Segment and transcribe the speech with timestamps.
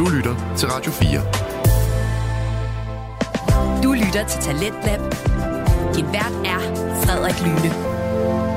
[0.00, 1.20] Du lytter til Radio 4.
[3.82, 5.00] Du lytter til Talentlab.
[5.94, 6.60] Din vært er
[7.04, 8.49] Frederik Lyne.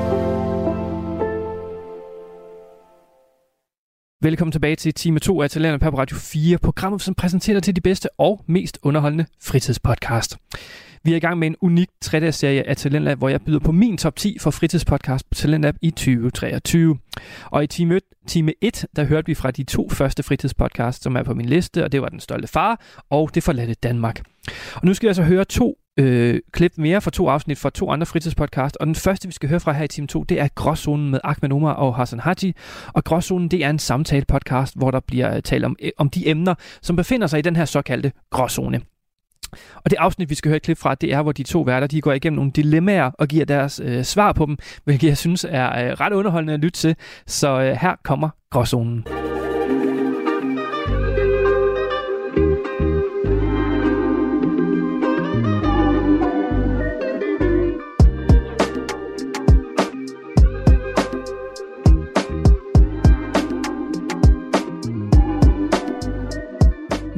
[4.24, 7.76] Velkommen tilbage til time 2 af Talenter på Radio 4, programmet som præsenterer dig til
[7.76, 10.36] de bedste og mest underholdende fritidspodcast.
[11.02, 13.72] Vi er i gang med en unik 3 serie af Talentlab, hvor jeg byder på
[13.72, 16.98] min top 10 for fritidspodcast på Talentlab i 2023.
[17.50, 21.16] Og i time 1, time 1, der hørte vi fra de to første fritidspodcasts, som
[21.16, 22.80] er på min liste, og det var Den Stolte Far
[23.10, 24.22] og Det Forladte Danmark.
[24.74, 27.90] Og nu skal vi altså høre to øh, klip mere fra to afsnit fra to
[27.90, 28.76] andre fritidspodcast.
[28.76, 31.20] Og den første, vi skal høre fra her i time 2, det er Gråzonen med
[31.24, 32.54] Ahmed Omar og Hassan Haji.
[32.86, 36.28] Og Gråzonen, det er en samtale-podcast, hvor der bliver øh, talt om, øh, om de
[36.28, 38.80] emner, som befinder sig i den her såkaldte gråzone.
[39.76, 41.86] Og det afsnit, vi skal høre et klip fra, det er, hvor de to værter
[41.86, 45.46] de går igennem nogle dilemmaer og giver deres øh, svar på dem, hvilket jeg synes
[45.48, 46.96] er øh, ret underholdende at lytte til.
[47.26, 49.23] Så øh, her kommer Gråzonen.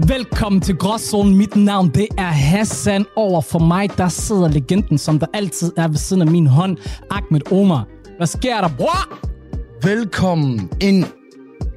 [0.09, 1.37] Velkommen til Gråzonen.
[1.37, 3.05] Mit navn det er Hassan.
[3.17, 6.77] Over for mig, der sidder legenden, som der altid er ved siden af min hånd.
[7.11, 7.87] Ahmed Omar.
[8.17, 9.19] Hvad sker der, bror?
[9.87, 11.05] Velkommen ind,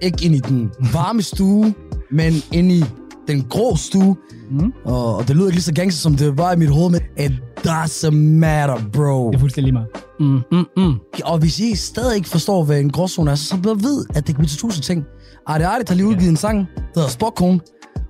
[0.02, 1.74] ikke ind i den varme stue,
[2.12, 2.84] men ind i
[3.28, 4.16] den grå stue.
[4.52, 4.74] Mm.
[4.86, 7.02] Og, og det lyder ikke lige så gangster, som det var i mit hoved, men
[7.18, 7.32] it
[7.68, 9.28] doesn't matter, bro.
[9.28, 9.90] Det er fuldstændig lige meget.
[10.20, 10.96] Mm, mm, mm.
[11.26, 14.36] Og hvis I stadig ikke forstår, hvad en gråzone er, så bare ved, at det
[14.36, 15.04] kan til tusind ting.
[15.48, 17.60] Arte Arte har lige udgivet en sang, der hedder Spockholm.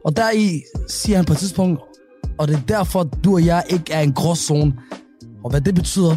[0.05, 1.79] Og der i siger han på et tidspunkt,
[2.37, 4.73] og det er derfor, du og jeg ikke er en gråzone.
[5.43, 6.15] Og hvad det betyder,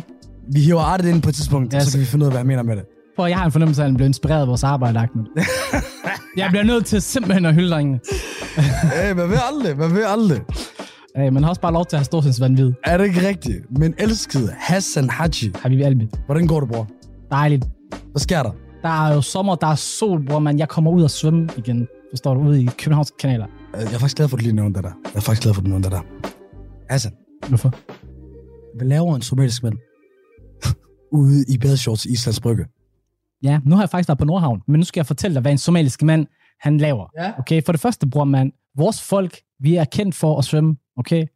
[0.53, 2.33] vi hiver Arte ind på et tidspunkt, Ja, så så- kan vi finde ud af,
[2.33, 2.85] hvad jeg mener med det.
[3.17, 5.25] For jeg har en fornemmelse af, at han blev inspireret af vores arbejde, Ahmed.
[6.37, 8.01] jeg bliver nødt til simpelthen at hylde drengene.
[8.97, 10.41] hey, man ved aldrig, man ved aldrig.
[11.17, 12.73] Hey, man har også bare lov til at have storsindsvandvid.
[12.85, 13.79] Er det ikke rigtigt?
[13.79, 15.53] Men elskede Hassan Haji.
[15.63, 16.89] Har vi alt Hvordan går det, bror?
[17.31, 17.65] Dejligt.
[18.11, 18.51] Hvad sker der?
[18.83, 20.59] Der er jo sommer, der er sol, bror, man.
[20.59, 21.89] Jeg kommer ud og svømme igen.
[22.13, 22.41] Forstår du?
[22.41, 23.47] Ude i Københavns kanaler.
[23.75, 24.93] Øh, Jeg er faktisk glad for, at du lige nævnte det der.
[25.05, 26.03] Jeg er faktisk glad for, at du nævnte det der.
[26.91, 27.13] Hassan,
[27.49, 27.75] Hvorfor?
[28.77, 29.75] hvad laver en somalisk mand
[31.19, 32.65] ude i badeshorts i Islands Brygge?
[33.43, 35.53] Ja, nu har jeg faktisk været på Nordhavn, men nu skal jeg fortælle dig, hvad
[35.53, 36.27] en somalisk mand,
[36.61, 37.07] han laver.
[37.19, 37.33] Ja.
[37.39, 41.27] Okay, for det første, bror mand, vores folk, vi er kendt for at svømme, okay?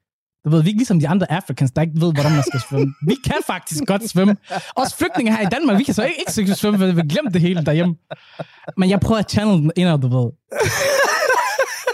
[0.44, 2.60] Du ved, vi er ikke ligesom de andre Africans, der ikke ved, hvordan man skal
[2.70, 2.94] svømme.
[3.06, 4.36] Vi kan faktisk godt svømme.
[4.76, 7.34] Også flygtninge her i Danmark, vi kan så ikke, ikke svømme, for vi har glemt
[7.34, 7.94] det hele derhjemme.
[8.76, 10.30] Men jeg prøver at channel den indad, du ved.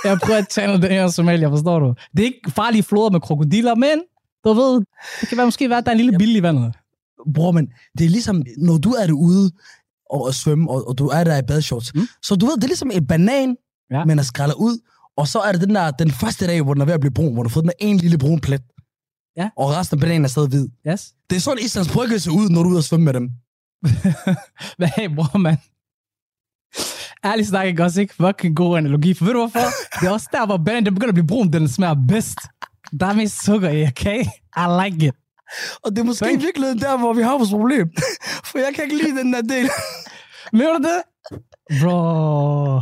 [0.05, 1.95] Jeg prøver at channel den indad Somalia, forstår du?
[2.17, 4.03] Det er ikke farlige floder med krokodiller, men
[4.45, 4.81] du ved,
[5.21, 6.75] det kan være, måske være, at der er en lille bille i vandet.
[7.35, 7.67] Bror, men
[7.99, 9.51] det er ligesom, når du er derude
[10.11, 12.01] og, og svømme, og, og du er der i badeshorts, Mm.
[12.23, 13.57] så du ved, det er ligesom en banan,
[13.91, 14.05] Ja.
[14.05, 14.79] man er skrællet ud,
[15.17, 17.13] og så er det den der, den første dag, hvor den er ved at blive
[17.13, 18.63] brun, hvor du har fået den der en lille brun plet.
[19.37, 19.51] Ja.
[19.57, 20.69] Og resten af bananen er stadig hvid.
[20.89, 21.13] Yes?
[21.31, 23.31] Det er sådan, Islands Brygge ser ud, når du er ude og svømme med dem.
[24.79, 25.59] Hvad hey, bror, mand?
[27.25, 29.69] Ærligt snak ikke også ikke fucking god analogi, for ved du hvorfor?
[30.01, 32.39] Det er også der, hvor bananen den begynder at blive brun, den smager bedst.
[33.01, 34.25] Der er mest sukker i, okay?
[34.57, 35.15] I like it.
[35.85, 37.91] Og det er måske Thank- i virkeligheden der, hvor vi har vores problem.
[38.49, 39.71] For jeg kan ikke lide den der del.
[40.53, 41.03] Mener du det?
[41.81, 42.81] Bro.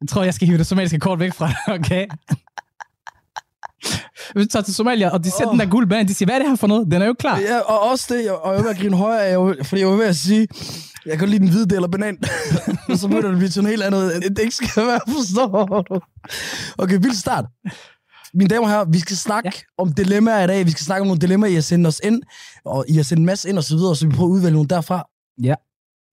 [0.00, 2.06] Jeg tror, jeg skal hive det somaliske kort væk fra okay?
[4.32, 5.52] Hvis du tager til Somalia, og de ser Åh.
[5.52, 6.86] den der gule banan, de siger, hvad er det her for noget?
[6.90, 7.38] Den er jo klar.
[7.38, 10.16] Ja, og også det, og jeg at grine højere, af, fordi jeg var ved at
[10.16, 10.48] sige,
[11.06, 12.18] jeg kan lide den hvide del af banan.
[12.98, 16.00] så begynder det blive til noget helt andet, det ikke skal være, forstår du?
[16.78, 17.44] Okay, vild start.
[18.34, 19.52] Mine damer og herrer, vi skal snakke Ja.
[19.78, 19.82] ja.
[19.82, 20.66] om dilemmaer i dag.
[20.66, 22.22] Vi skal snakke om nogle dilemmaer, I har sendt os ind,
[22.64, 24.52] og I har sendt en masse ind og så videre, så vi prøver at udvælge
[24.52, 25.08] nogle derfra.
[25.42, 25.54] Ja.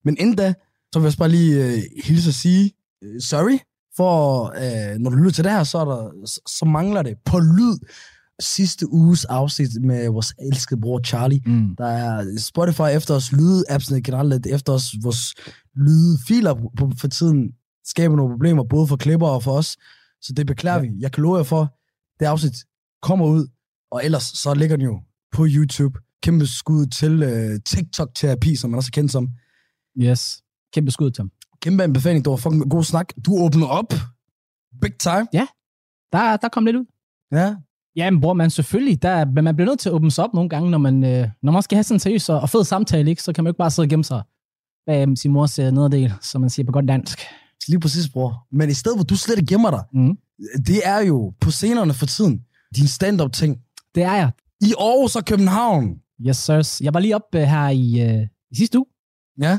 [0.06, 0.54] Men inden da,
[0.94, 2.72] så vil jeg også bare lige øh, hilse og sige,
[3.04, 3.58] øh, sorry,
[3.98, 7.16] for øh, når du lytter til det her, så, er der, så, så mangler det
[7.26, 7.78] på lyd
[8.40, 11.42] sidste uges afsnit med vores elskede bror Charlie.
[11.46, 11.76] Mm.
[11.78, 15.36] Der er Spotify efter os, lydappsene generelt lidt efter os, vores
[15.76, 17.52] lydfiler på, for tiden
[17.86, 19.78] skaber nogle problemer, både for klipper og for os.
[20.22, 20.84] Så det beklager Ja.
[20.84, 20.90] ja.
[20.92, 20.96] vi.
[21.00, 21.76] Jeg kan love jer for,
[22.20, 22.54] det afsnit
[23.02, 23.48] kommer ud,
[23.92, 25.02] og ellers så ligger den jo
[25.32, 26.00] på YouTube.
[26.24, 29.30] Kæmpe skud til øh, TikTok-terapi, som man også er kendt som.
[30.02, 30.42] Yes.
[30.74, 31.32] Kæmpe skud til ham.
[31.62, 33.14] Kæmpe anbefaling, det var fucking god snak.
[33.26, 33.94] Du åbner op.
[34.82, 35.28] Big time.
[36.12, 36.86] Der, der kom lidt ud.
[37.32, 37.56] Ja.
[37.98, 40.34] Ja, men bror, man selvfølgelig, der, men man bliver nødt til at åbne sig op
[40.34, 42.64] nogle gange, når man, øh, når man skal have sådan en seriøs og og fed
[42.64, 43.24] samtale, ikke?
[43.24, 44.22] så kan man jo ikke bare sidde og gemme sig
[44.86, 47.20] bag sin mors øh, nederdel, som man siger på godt dansk.
[47.68, 48.48] Lige præcis, bror.
[48.52, 50.18] Men i stedet, hvor du slet ikke gemmer dig, Mm.
[50.68, 52.42] det er jo på scenerne for tiden.
[52.76, 53.58] Din stand-up ting.
[53.96, 54.32] Det er jeg.
[54.62, 55.96] I Aarhus og København.
[56.28, 56.82] Yes, sirs.
[56.82, 58.86] Jeg var lige op øh, her i, øh, i sidste uge.
[59.42, 59.58] Ja.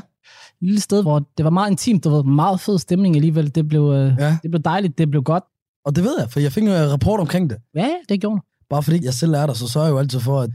[0.61, 3.55] lille sted, hvor det var meget intimt, der var meget fed stemning alligevel.
[3.55, 4.37] Det blev, øh, Ja.
[4.43, 5.43] det blev dejligt, det blev godt.
[5.89, 7.57] Og det ved jeg, for jeg fik en øh, rapport omkring det.
[7.75, 8.43] Ja, det gjorde det.
[8.69, 10.49] Bare fordi jeg selv er der, så sørger jeg jo altid for, at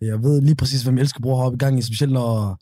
[0.00, 2.58] jeg ved lige præcis, hvem Elsker Bror har oppe i gang i, specielt når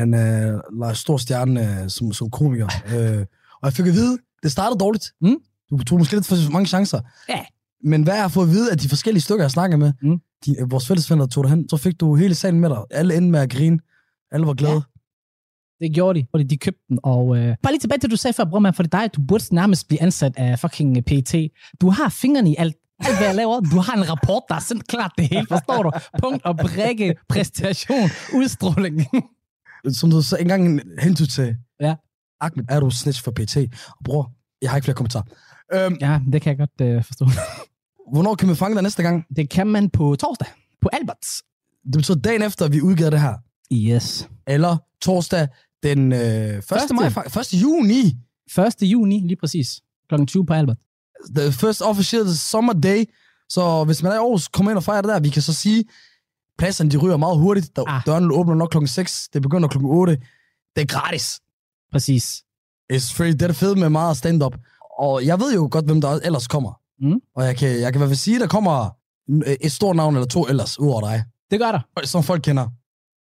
[0.00, 2.66] han øh, leger stor stjerne øh, som, som komiker.
[2.94, 3.18] øh,
[3.52, 5.06] og jeg fik at vide, det startede dårligt.
[5.20, 5.36] Mm.
[5.70, 7.00] Du tog måske lidt for mange chancer.
[7.28, 7.40] Ja.
[7.84, 10.18] Men hvad jeg har fået at vide af de forskellige stykker, jeg snakker med, Mm.
[10.46, 12.78] de, øh, vores fællesvenner tog dig hen, så fik du hele salen med dig.
[12.90, 13.78] Alle endte med at grine.
[14.32, 14.74] Alle var glade.
[14.74, 14.80] Ja.
[15.80, 16.98] Det gjorde de, fordi de købte den.
[17.02, 19.54] Og øh, bare lige tilbage til, du sagde før, bror, man, for dig, du burde
[19.54, 21.50] nærmest blive ansat af fucking øh, PET.
[21.80, 22.76] Du har fingrene i alt.
[23.04, 23.60] Alt, hvad jeg laver.
[23.60, 25.90] Du har en rapport, der er sendt klart det hele, forstår du?
[26.22, 29.06] Punkt og brække, præstation, udstråling.
[29.98, 31.56] Som du så engang hentede til.
[31.80, 31.94] Ja.
[32.40, 33.56] Ahmed, er du snitch for PT?
[33.88, 34.32] Og bror,
[34.62, 35.24] jeg har ikke flere kommentarer.
[35.72, 37.24] Øhm, ja, det kan jeg godt øh, forstå.
[38.12, 39.24] hvornår kan vi fange dig næste gang?
[39.36, 40.48] Det kan man på torsdag,
[40.82, 41.42] på Alberts.
[41.84, 43.34] Det betyder dagen efter, at vi udgiver det her.
[43.72, 44.28] Yes.
[44.46, 45.48] Eller torsdag
[45.82, 46.18] den øh,
[46.58, 46.64] 1.
[46.64, 46.94] Første.
[46.94, 47.62] maj, fa- 1.
[47.62, 48.16] juni.
[48.58, 48.74] 1.
[48.82, 49.80] juni, lige præcis.
[50.08, 50.76] Klokken 20 på Albert.
[51.36, 53.04] The first official summer day.
[53.48, 55.20] Så hvis man er i Aarhus, kom ind og fejre det der.
[55.20, 55.84] Vi kan så sige,
[56.58, 57.76] pladserne de ryger meget hurtigt.
[57.76, 58.02] Der, Ah.
[58.06, 59.28] Døren åbner nok klokken 6.
[59.32, 60.18] Det begynder klokken 8.
[60.76, 61.40] Det er gratis.
[61.92, 62.42] Præcis.
[62.92, 63.32] It's free.
[63.32, 64.56] Det er det fede med meget stand-up.
[64.98, 66.80] Og jeg ved jo godt, hvem der ellers kommer.
[67.00, 67.20] Mm.
[67.36, 68.90] Og jeg kan, jeg kan i hvert fald sige, at der kommer
[69.60, 71.24] et stort navn eller to ellers, ud over dig.
[71.50, 72.06] Det gør der.
[72.06, 72.68] Som folk kender.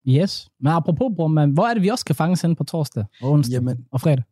[0.10, 0.50] Yes.
[0.60, 3.32] Men apropos, bror, man, hvor er det, vi også kan fange hende på torsdag og
[3.32, 4.24] onsdag Jamen, og fredag?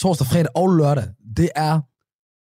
[0.00, 1.04] torsdag, fredag og lørdag,
[1.36, 1.80] det er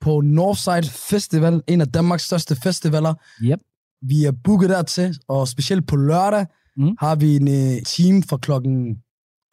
[0.01, 3.13] på Northside Festival, en af Danmarks største festivaler.
[3.41, 3.59] Yep.
[4.01, 6.45] Vi er booket dertil, og specielt på lørdag
[6.77, 6.95] Mm.
[6.99, 8.95] har vi en uh, team fra klokken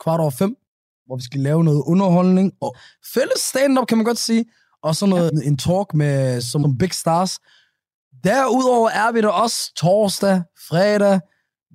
[0.01, 0.57] kvart over fem,
[1.07, 2.77] hvor vi skal lave noget underholdning og
[3.15, 4.45] fælles stand-up, kan man godt sige,
[4.83, 7.39] og så noget, en talk med som nogle big stars.
[8.25, 11.21] Derudover er vi der også torsdag, fredag.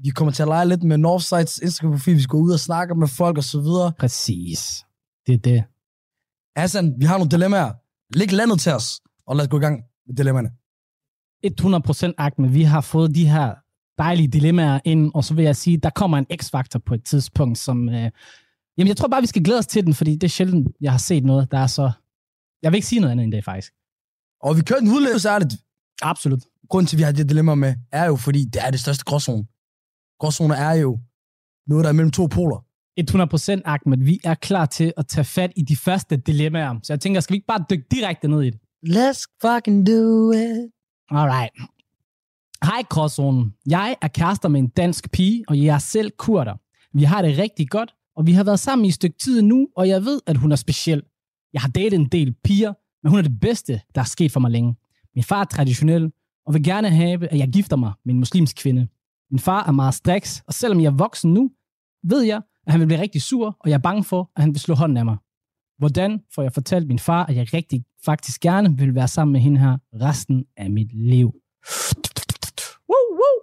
[0.04, 2.16] Vi kommer til at lege lidt med Northsides Instagram-profil.
[2.16, 3.94] Vi skal ud og snakke med folk og så videre.
[4.00, 4.86] Præcis.
[5.28, 5.64] Det er det.
[6.56, 7.72] Hassan, vi har nogle dilemmaer.
[8.18, 10.52] Læg landet til os, og lad os gå i gang med dilemmaerne.
[12.12, 13.56] 100% Ahmed, vi har fået de her
[13.98, 17.58] dejlige dilemmaer ind, og så vil jeg sige, der kommer en x-faktor på et tidspunkt,
[17.58, 17.90] som...
[17.90, 18.12] Øh,
[18.78, 20.92] jamen, jeg tror bare, vi skal glæde os til den, fordi det er sjældent, jeg
[20.92, 21.92] har set noget, der er så...
[22.62, 23.74] Jeg vil ikke sige noget andet end det, faktisk.
[24.42, 25.54] Og vi kører den udlevelse ærligt.
[26.02, 26.44] Absolut.
[26.70, 29.06] Grunden til, at vi har de dilemmaer med, er jo, fordi det er det største
[29.06, 29.46] gråzone.
[30.22, 31.00] Gråzone er jo
[31.68, 32.66] noget, der er mellem to poler.
[33.00, 36.80] 100% Ahmed, vi er klar til at tage fat i de første dilemmaer.
[36.84, 38.60] Så jeg tænker, skal vi ikke bare dykke direkte ned i det?
[38.88, 40.72] Let's fucking do it.
[41.10, 41.52] Alright.
[42.64, 43.54] Hej, Gråzonen.
[43.70, 46.56] Jeg er kærester med en dansk pige, og jeg er selv kurder.
[46.98, 49.68] Vi har det rigtig godt, og vi har været sammen i et stykke tid nu,
[49.76, 51.04] og jeg ved, at hun er speciel.
[51.54, 52.74] Jeg har datet en del piger,
[53.04, 54.76] men hun er det bedste, der er sket for mig længe.
[55.16, 56.12] Min far er traditionel,
[56.46, 58.88] og vil gerne have, at jeg gifter mig med en muslimsk kvinde.
[59.32, 61.52] Min far er meget striks, og selvom jeg er voksen nu,
[62.04, 64.52] ved jeg, at han vil blive rigtig sur, og jeg er bange for, at han
[64.54, 65.18] vil slå hånden af mig.
[65.78, 69.42] Hvordan får jeg fortalt min far, at jeg rigtig faktisk gerne vil være sammen med
[69.42, 71.28] hende her resten af mit liv?
[72.90, 73.38] Woo, woo.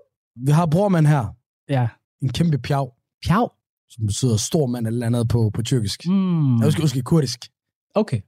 [0.46, 1.26] Vi har brormand her.
[1.69, 1.88] Ja.
[2.23, 2.94] En kæmpe pjav,
[3.26, 3.52] Pjav.
[3.88, 6.06] som betyder stor mand eller andet på, på tyrkisk.
[6.06, 6.56] Mm.
[6.56, 7.40] Jeg husker, husker kurdisk.
[7.94, 8.20] Okay.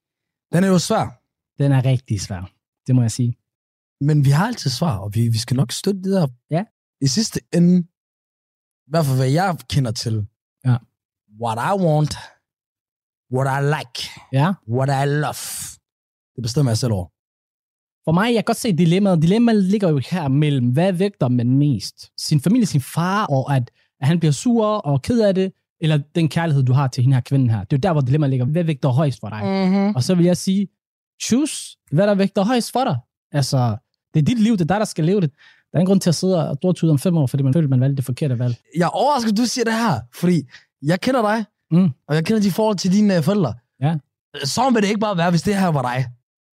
[0.52, 1.06] Den er jo svær,
[1.62, 2.50] Den er rigtig svær.
[2.86, 3.34] Det må jeg sige.
[4.00, 6.26] men vi har altid svar, og vi, vi skal nok støtte det der.
[6.50, 6.64] Ja.
[7.00, 7.78] I sidste ende,
[8.86, 10.26] i hvert fald hvad jeg kender til,
[10.64, 10.76] Ja.
[11.42, 12.14] what I want,
[13.34, 13.98] what I like,
[14.32, 14.52] Ja.
[14.68, 15.42] what I love,
[16.36, 17.06] det bestemmer jeg selv over.
[18.04, 19.22] For mig, jeg kan godt se dilemmaet.
[19.22, 22.10] Dilemmaet ligger jo her mellem, hvad vægter man mest?
[22.18, 25.98] Sin familie, sin far, og at, at han bliver sur og ked af det, eller
[26.14, 27.64] den kærlighed, du har til hende her kvinden her.
[27.64, 28.46] Det er jo der, hvor dilemmaet ligger.
[28.46, 29.42] Hvad vægter højst for dig?
[29.44, 29.94] Mm-hmm.
[29.94, 30.68] Og så vil jeg sige,
[31.22, 32.96] choose, hvad der vægter højst for dig.
[33.32, 33.76] Altså,
[34.14, 35.30] det er dit liv, det er dig, der skal leve det.
[35.72, 37.68] Der er ingen grund til at sidde og stortude om fem år, fordi man føler,
[37.68, 38.54] man valgte det forkerte valg.
[38.76, 40.42] Jeg er overrasket, at du siger det her, fordi
[40.82, 41.88] jeg kender dig, Mm.
[42.08, 43.54] og jeg kender de forhold til dine øh, forældre.
[43.82, 43.96] Ja.
[44.44, 46.06] Så vil det ikke bare være, hvis det her var dig.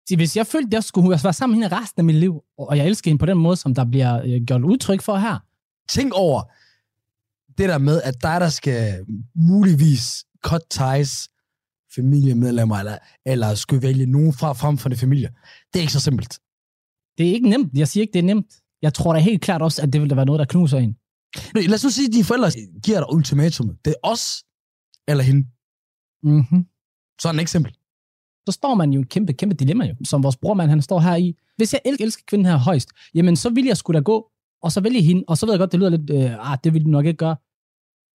[0.09, 2.41] Så hvis jeg følte, at jeg skulle være sammen med hende resten af mit liv,
[2.57, 5.37] og jeg elsker hende på den måde, som der bliver øh, gjort udtryk for her,
[5.89, 6.41] Tænk over
[7.57, 11.29] det der med, at dig, der skal muligvis cut ties
[11.95, 15.29] familiemedlemmer, eller, eller skulle vælge nogen fra frem for det familie.
[15.73, 16.39] Det er ikke så simpelt.
[17.17, 17.73] det er ikke nemt.
[17.73, 18.47] Jeg siger ikke, det er nemt.
[18.81, 20.97] Jeg tror da helt klart også, at det vil da være noget, der knuser en.
[21.55, 22.51] Nu, Lad os nu sige, at dine forældre
[22.83, 23.77] giver dig ultimatum.
[23.85, 24.43] Det er os
[25.07, 25.47] eller hende.
[26.23, 26.65] Mm-hmm.
[27.21, 27.73] Så den ikke simpel.
[28.45, 30.99] Så står man jo i et kæmpe, kæmpe dilemma, jo, som vores brormand, han står
[30.99, 31.37] her i.
[31.57, 34.31] Hvis jeg elsker, elsker kvinden her højst, jamen så vil jeg skulle da gå,
[34.63, 36.73] og så vælge hende, og så ved jeg godt, det lyder lidt, øh, ah, det
[36.73, 37.35] vil du nok ikke gøre.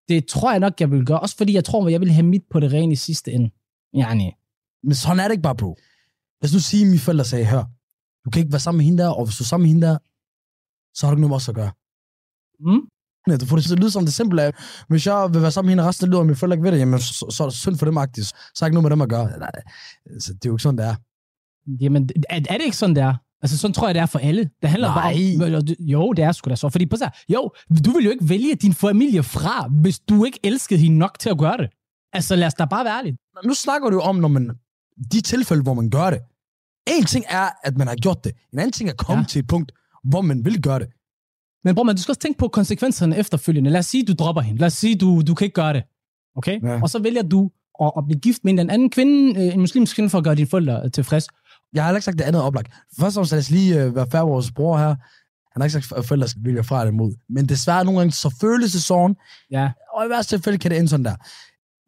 [0.08, 2.26] Det tror jeg nok, jeg vil gøre, også fordi jeg tror, at jeg vil have
[2.26, 3.50] mit på det rene i sidste ende.
[3.94, 4.30] Ja, nej.
[4.82, 5.78] Men sådan er det ikke bare, bro.
[6.42, 7.64] Lad os nu sige, at mine forældre sagde, hør,
[8.24, 9.86] du kan ikke være sammen med hende der, og hvis du er sammen med hende
[9.86, 9.98] der,
[10.94, 11.72] så har du ikke noget med os at gøre.
[12.60, 12.80] Mm?
[13.28, 14.52] Ja, Du får det til at lyde som det simple af,
[14.88, 16.72] hvis jeg vil være sammen med hende resten af livet, og mine forældre ikke ved
[16.72, 18.26] det, jamen, så, så er det synd for dem agtigt.
[18.26, 19.38] Så har ikke noget med dem at gøre.
[19.38, 19.50] Nej,
[20.10, 20.94] altså, det er jo ikke sådan, det er.
[21.80, 23.14] Jamen, er, er det ikke sådan, det er?
[23.42, 24.50] Altså, sådan tror jeg, det er for alle.
[24.62, 25.02] Det handler Nej.
[25.02, 25.62] bare om...
[25.78, 26.68] Jo, det er sgu da så.
[26.68, 27.50] Fordi på så, jo,
[27.84, 31.30] du vil jo ikke vælge din familie fra, hvis du ikke elskede hende nok til
[31.30, 31.68] at gøre det.
[32.12, 33.16] Altså, lad os da bare være ærlige.
[33.44, 34.50] Nu snakker du jo om, når man,
[35.12, 36.20] de tilfælde, hvor man gør det.
[36.86, 38.32] En ting er, at man har gjort det.
[38.52, 39.26] En anden ting er at komme ja.
[39.26, 39.72] til et punkt,
[40.04, 40.88] hvor man vil gøre det.
[41.64, 43.70] Men bror, man, du skal også tænke på konsekvenserne efterfølgende.
[43.70, 44.60] Lad os sige, du dropper hende.
[44.60, 45.82] Lad os sige, du, du kan ikke gøre det.
[46.36, 46.62] Okay?
[46.62, 46.82] Ja.
[46.82, 49.94] Og så vælger du at, at blive gift med en anden kvinde, øh, en muslimsk
[49.94, 51.26] kvinde, for at gøre dine forældre øh, tilfreds.
[51.72, 52.72] Jeg har heller ikke sagt, det andet oplagt.
[52.98, 54.94] Først og fremmest lige øh, være færre vores bror her.
[55.52, 57.14] Han har ikke sagt, at forældre skal vælge fra det imod.
[57.28, 59.16] Men desværre nogle gange, så føles det sådan.
[59.50, 59.72] Ja.
[59.94, 61.16] Og i værste tilfælde kan det ende sådan der.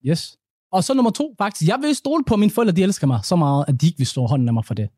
[0.06, 0.36] Yes.
[0.72, 1.68] Og så nummer to, faktisk.
[1.68, 3.98] Jeg vil stole på, at mine forældre, de elsker mig så meget, at de ikke
[3.98, 4.88] vil slå hånden af mig for det.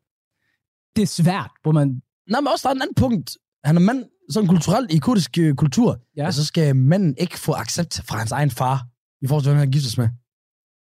[0.95, 2.01] Det er svært, hvor man...
[2.29, 3.37] Nej, men også der er en anden punkt.
[3.63, 5.99] Han er mand, sådan kulturelt i kurdisk øh, kultur.
[6.17, 6.23] Ja.
[6.23, 6.31] Ja.
[6.31, 8.87] Så skal manden ikke få accept fra hans egen far,
[9.21, 10.09] i forhold til, hvem han giftes med.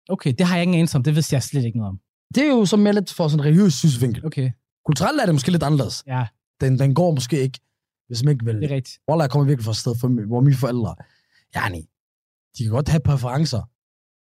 [0.08, 1.02] Okay, det har jeg ingen anelse om.
[1.02, 2.00] Det vidste jeg slet ikke noget om.
[2.34, 4.26] Det er jo så mere lidt for sådan en religiøs synsvinkel.
[4.26, 4.50] Okay,
[4.86, 6.02] Kulturelt er det måske lidt anderledes.
[6.06, 6.26] ja,
[6.60, 7.60] Den, den går måske ikke,
[8.08, 8.54] hvis man ikke vil.
[8.54, 8.98] det er rigtigt.
[9.08, 10.94] Wallah, jeg kommer virkelig fra et sted, for, hvor mine forældre,
[11.54, 11.82] ja, nej,
[12.58, 13.62] de kan godt have præferencer,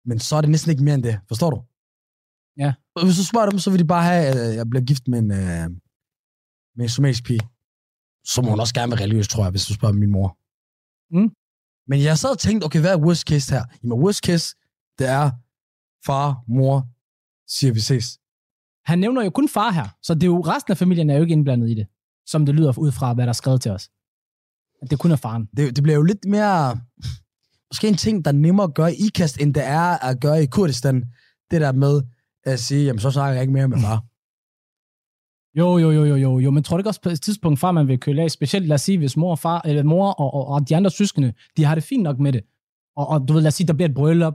[0.09, 1.19] men så er det næsten ikke mere end det.
[1.29, 1.63] Forstår du?
[2.63, 2.73] Ja.
[2.97, 5.19] Og hvis du spørger dem, så vil de bare have, at jeg bliver gift med
[5.19, 5.71] en, øh,
[6.81, 7.41] med en somalisk pige.
[8.25, 10.29] Så må hun også gerne være religiøs, tror jeg, hvis du spørger min mor.
[11.15, 11.31] Mm.
[11.87, 13.65] Men jeg sad og tænkte, okay, hvad er worst case her?
[13.83, 14.57] Jamen, worst case,
[14.99, 15.31] det er
[16.07, 16.89] far, mor,
[17.47, 18.19] siger vi ses.
[18.85, 21.23] Han nævner jo kun far her, så det er jo, resten af familien er jo
[21.23, 21.87] ikke indblandet i det,
[22.27, 23.91] som det lyder ud fra, hvad der er skrevet til os.
[24.83, 25.49] At det kun er faren.
[25.57, 26.81] det, det bliver jo lidt mere...
[27.71, 30.43] Måske en ting, der er nemmere at gøre i IKAST, end det er at gøre
[30.43, 31.05] i Kurdistan.
[31.51, 32.03] Det der med
[32.45, 34.05] at sige, jamen så snakker jeg ikke mere med far.
[35.59, 37.73] Jo, jo, jo, jo, jo, jo, men tror du ikke også på et tidspunkt, far
[37.73, 40.35] man vil køle af, specielt lad os sige, hvis mor og far, eller mor og,
[40.35, 42.41] og, og de andre søskende, de har det fint nok med det.
[42.97, 44.35] Og, og du ved, lad os sige, der bliver et bryllup.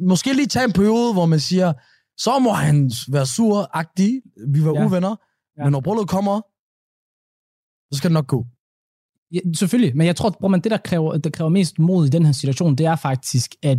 [0.00, 1.72] Måske lige tage en periode, hvor man siger,
[2.16, 4.20] så må han være sur-agtig.
[4.48, 4.86] Vi var Ja.
[4.86, 5.16] uvenner.
[5.58, 5.64] Ja.
[5.64, 6.40] Men når brylluppet kommer,
[7.92, 8.46] så skal det nok gå.
[9.32, 12.10] Ja, selvfølgelig, men jeg tror, bror, man, det, der kræver, der kræver mest mod i
[12.10, 13.78] den her situation, det er faktisk, at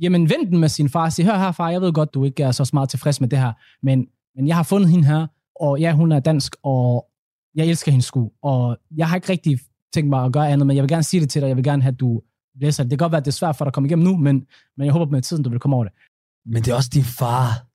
[0.00, 2.24] jamen, vent den med sin far og sige, hør her far, jeg ved godt, du
[2.24, 4.06] ikke er så smart tilfreds med det her, men,
[4.36, 5.26] men jeg har fundet hende her,
[5.60, 7.06] og ja, hun er dansk, og
[7.54, 9.58] jeg elsker hende sgu, og jeg har ikke rigtig
[9.94, 11.64] tænkt mig at gøre andet, men jeg vil gerne sige det til dig, jeg vil
[11.64, 12.20] gerne have, at du
[12.60, 12.90] læser det.
[12.90, 14.46] Det kan godt være, at det er svært for dig at komme igennem nu, men,
[14.76, 15.92] men jeg håber med tiden, du vil komme over det.
[16.46, 17.66] Men det er også din far.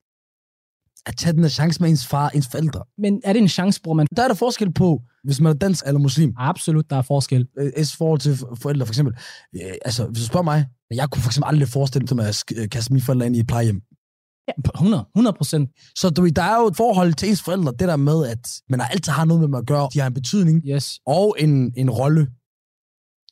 [1.06, 2.82] At tage den her chance med ens far, ens forældre.
[2.98, 4.06] Men er det en chance, bror, man?
[4.16, 6.34] Der er der forskel på, hvis man er dansk eller muslim.
[6.38, 7.48] Absolut, der er forskel.
[7.58, 9.14] Øh, i forhold til forældre, for eksempel.
[9.54, 12.66] Øh, altså, hvis du spørger mig, jeg kunne for eksempel aldrig forestille mig at sk-
[12.66, 13.82] kaste mine forældre ind i et plejehjem.
[14.48, 15.70] Ja, 100, 100 procent.
[15.94, 18.80] Så du, der er jo et forhold til ens forældre, det der med, at man
[18.90, 19.88] altid har noget med dem at gøre.
[19.94, 21.00] De har en betydning Yes.
[21.06, 22.26] og en, en rolle.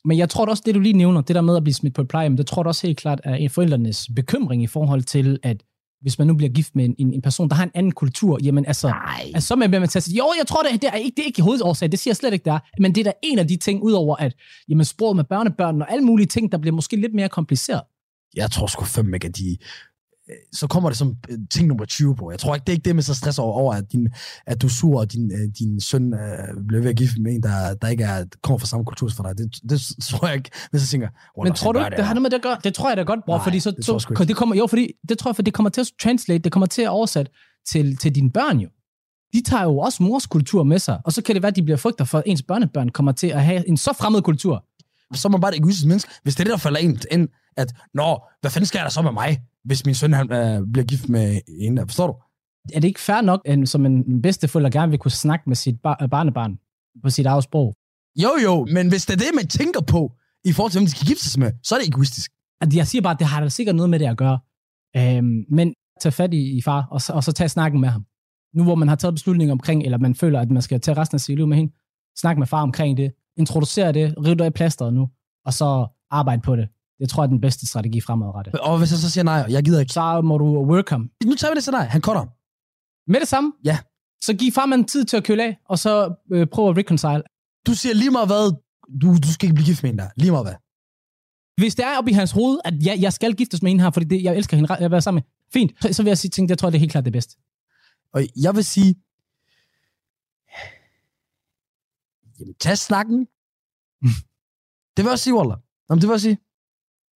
[0.05, 2.01] Men jeg tror også, det du lige nævner, det der med at blive smidt på
[2.01, 5.39] et plejehjem, det tror jeg også helt klart er en forældrenes bekymring i forhold til,
[5.43, 5.63] at
[6.01, 8.39] hvis man nu bliver gift med en, en, en person, der har en anden kultur,
[8.43, 9.31] jamen altså, Nej.
[9.33, 11.21] altså så bliver man til at sige, jo, jeg tror, det, det, er ikke, det
[11.21, 13.47] er ikke hovedårsag, det siger jeg slet ikke, der men det er da en af
[13.47, 14.35] de ting, udover at
[14.69, 17.81] jamen, sproget med børnebørn og alle mulige ting, der bliver måske lidt mere kompliceret.
[18.35, 19.57] Jeg tror sgu fem ikke, at de...
[20.29, 22.31] øh, Så kommer det som øh, ting nummer 20 på.
[22.31, 24.09] Jeg tror ikke, det er ikke det med så stress over, over at, din,
[24.45, 27.43] at du sur, og din, øh, din søn øh, bliver ved at gifte med en,
[27.43, 29.37] der, der ikke er, kommer fra samme kultur som dig.
[29.37, 31.07] Det, det tror jeg ikke, hvis jeg tænker...
[31.43, 32.57] Men tror du ikke, det har noget med det at gøre?
[32.63, 34.55] Det tror jeg da godt, bror, Nej, fordi så, det tror jeg så det kommer,
[34.55, 36.89] jo, fordi det tror jeg, for det kommer til at translate, det kommer til at
[36.89, 37.31] oversætte
[37.67, 38.69] til, til dine børn jo.
[39.33, 41.63] De tager jo også mors kultur med sig, og så kan det være, at de
[41.63, 44.65] bliver frygter for, at ens børnebørn kommer til at have en så fremmed kultur.
[45.13, 46.11] så er man bare et egoistisk menneske.
[46.23, 49.01] Hvis det er det, der falder ind, ind at, nå, hvad fanden sker der så
[49.01, 52.13] med mig, hvis min søn han, øh, bliver gift med en, forstår du?
[52.73, 55.81] Er det ikke fair nok, at som en bedsteforælder gerne vil kunne snakke med sit
[55.83, 56.57] bar- barnebarn
[57.03, 57.75] på sit eget sprog?
[58.23, 60.11] Jo, jo, men hvis det er det, man tænker på,
[60.45, 62.31] i forhold til, hvem de skal gifte sig med, så er det egoistisk.
[62.61, 64.39] Altså, jeg siger bare, at det har da sikkert noget med det at gøre.
[64.97, 68.05] Øhm, men tag fat i, i far, og så, og så tag snakken med ham.
[68.53, 71.15] Nu hvor man har taget beslutning omkring, eller man føler, at man skal tage resten
[71.15, 71.73] af sit liv med hende,
[72.17, 75.09] snak med far omkring det, introducer det, riv dig i plasteret nu,
[75.45, 76.67] og så arbejde på det.
[76.99, 78.53] Det tror jeg er den bedste strategi fremadrettet.
[78.59, 79.93] Og hvis jeg så siger nej, jeg gider ikke.
[79.93, 81.09] Så må du work ham.
[81.25, 82.25] Nu tager vi det så nej, han cutter.
[83.11, 83.79] Med det samme, Ja.
[84.23, 87.23] så giv farmand tid til at køle af, og så øh, prøv at reconcile.
[87.67, 88.51] Du siger lige meget hvad,
[89.01, 90.09] du, du skal ikke blive gift med en der.
[90.15, 90.55] Lige meget hvad.
[91.57, 93.91] Hvis det er oppe i hans hoved, at jeg, jeg skal giftes med hende her,
[93.91, 96.17] fordi det, jeg elsker hende, jeg vil være sammen med, fint, så, så vil jeg
[96.17, 97.37] sige, tænke, jeg tror, det er helt klart det bedste.
[98.13, 98.95] Og jeg vil sige,
[102.39, 103.19] jamen tag snakken.
[104.97, 105.57] det vil jeg sige, Waller.
[105.89, 106.37] Jamen, det vil jeg sige.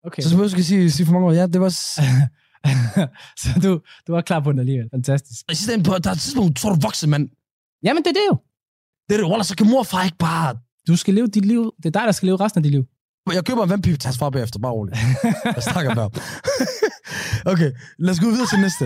[0.08, 0.22] Okay.
[0.22, 1.70] Så skal jeg sige, sige for mange år, ja, det var...
[3.42, 4.90] så du, du var klar på den alligevel.
[4.94, 5.52] Fantastisk.
[5.52, 7.30] I sidste ende, på, der er et tidspunkt, så er du voksen, mand.
[7.84, 8.38] Jamen, det er det jo.
[9.10, 10.58] Det er det, Waller, så kan mor og far ikke bare...
[10.88, 11.74] Du skal leve dit liv.
[11.78, 12.86] Det er dig, der skal leve resten af dit liv.
[13.34, 14.98] Jeg køber en vandpip til hans far bagefter, bare roligt.
[15.46, 16.12] Jeg snakker med ham.
[17.54, 18.86] okay, lad os gå videre til næste.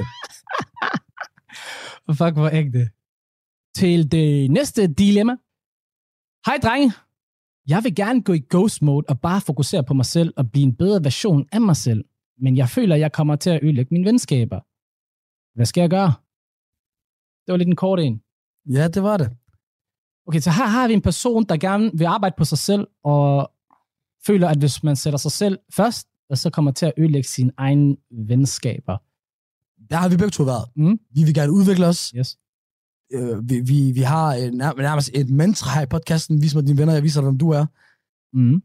[2.19, 2.89] Fuck, hvor ægte.
[3.75, 5.35] Til det næste dilemma.
[6.45, 6.93] Hej, drenge.
[7.67, 10.63] Jeg vil gerne gå i ghost mode og bare fokusere på mig selv og blive
[10.63, 12.05] en bedre version af mig selv.
[12.37, 14.59] Men jeg føler, at jeg kommer til at ødelægge mine venskaber.
[15.55, 16.13] Hvad skal jeg gøre?
[17.45, 18.21] Det var lidt en kort en.
[18.69, 19.29] Ja, det var det.
[20.27, 23.51] Okay, så her har vi en person, der gerne vil arbejde på sig selv, og
[24.25, 27.97] føler, at hvis man sætter sig selv først, så kommer til at ødelægge sine egne
[28.11, 28.97] venskaber.
[29.89, 30.69] Der har vi begge to været.
[30.75, 30.99] Mm.
[31.11, 32.13] Vi vil gerne udvikle os.
[32.17, 32.37] Yes.
[33.13, 36.41] Øh, vi, vi, vi har en, nær- nærmest et mantra her i podcasten.
[36.41, 37.65] Vis mig dine venner, jeg viser dig, hvem du er.
[38.33, 38.61] Mm.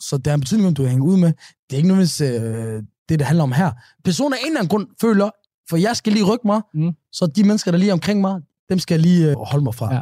[0.00, 1.28] Så det er en betydning, hvem du hænger ud med.
[1.70, 3.72] Det er ikke nødvendigvis øh, det, det handler om her.
[4.04, 5.30] Personen af en eller anden grund føler,
[5.70, 6.92] for jeg skal lige rykke mig, Mm.
[7.12, 9.74] så de mennesker, der lige er omkring mig, dem skal jeg lige øh, holde mig
[9.74, 9.94] fra.
[9.94, 10.00] Ja.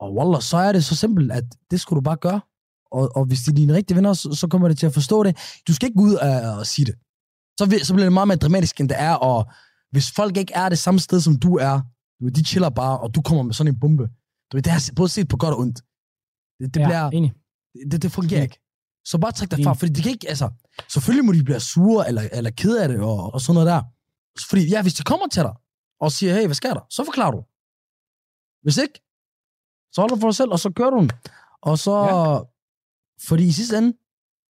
[0.00, 2.40] Og wallah, så er det så simpelt, at det skulle du bare gøre.
[2.92, 5.22] Og, og hvis de er dine rigtige venner, så, så kommer det til at forstå
[5.22, 5.36] det.
[5.68, 6.94] Du skal ikke gå ud og, og sige det.
[7.60, 9.14] Så, så bliver det meget mere dramatisk, end det er.
[9.14, 9.46] Og
[9.90, 11.80] hvis folk ikke er det samme sted, som du er,
[12.18, 14.06] du ved, de chiller bare, og du kommer med sådan en bombe.
[14.48, 15.78] Du ved, det har både set på godt og ondt.
[16.58, 17.32] Det, det, ja, bliver, enig.
[17.90, 18.44] det, det fungerer Enig.
[18.44, 18.60] ikke.
[19.04, 19.66] Så bare træk dig Enig.
[19.66, 20.50] fra, fordi de kan ikke, altså,
[20.92, 23.82] selvfølgelig må de blive sure, eller, eller kede af det, og, og sådan noget der.
[24.48, 25.54] Fordi, ja, hvis de kommer til dig,
[26.00, 26.84] og siger, hey, hvad sker der?
[26.90, 27.40] Så forklarer du.
[28.64, 28.96] Hvis ikke,
[29.92, 31.10] så holder du for dig selv, og så kører du den.
[31.62, 32.38] Og så, ja.
[33.28, 33.92] fordi i sidste ende,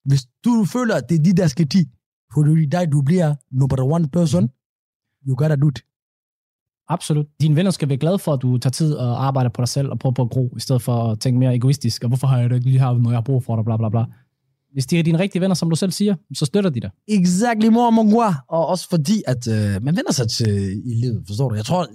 [0.05, 1.85] hvis du føler, at det er de, der skal til,
[2.33, 4.49] fordi dig, du bliver number one person,
[5.27, 5.79] you gotta do it.
[6.89, 7.25] Absolut.
[7.41, 9.89] Dine venner skal være glade for, at du tager tid og arbejder på dig selv
[9.89, 12.03] og prøver på at gro, i stedet for at tænke mere egoistisk.
[12.03, 13.77] Og hvorfor har jeg det ikke lige her, når jeg har brug for dig, bla
[13.77, 14.05] bla bla.
[14.73, 16.91] Hvis de er dine rigtige venner, som du selv siger, så støtter de dig.
[17.07, 18.33] Exactly, mor gua.
[18.49, 21.55] Og også fordi, at øh, man vender sig til i livet, forstår du?
[21.55, 21.87] Jeg tror,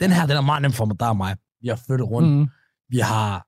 [0.00, 1.36] den her, den er meget nem for mig, der og mig.
[1.60, 2.28] Vi har flyttet rundt.
[2.28, 2.46] Mm.
[2.90, 3.46] Vi har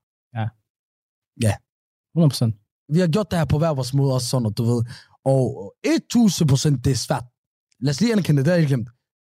[2.15, 2.55] 100 procent.
[2.95, 4.83] vi har gjort det her på hver vores måde, også sådan, og du ved.
[5.25, 7.25] Og 1000 procent, det er svært.
[7.81, 8.89] Lad os lige anerkende det, det er glemt.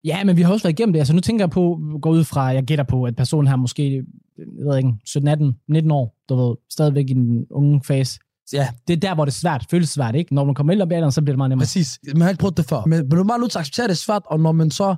[0.06, 1.00] Ja, men vi har også været igennem det.
[1.00, 3.96] Altså nu tænker jeg på, gå ud fra, jeg gætter på, at personen her måske,
[4.38, 8.20] jeg ved ikke, 17, 18, 19 år, du ved, stadigvæk i den unge fase.
[8.54, 9.66] Ja, Det er der, hvor det er svært.
[9.72, 10.34] Føles svært, ikke?
[10.36, 11.64] Når man kommer ældre op i alderen, så bliver det meget nemmere.
[11.64, 12.00] præcis.
[12.14, 12.86] Man har ikke prøvet det før.
[12.86, 14.52] Men, men du er bare nødt til at acceptere, at det er svært, og når
[14.52, 14.96] man så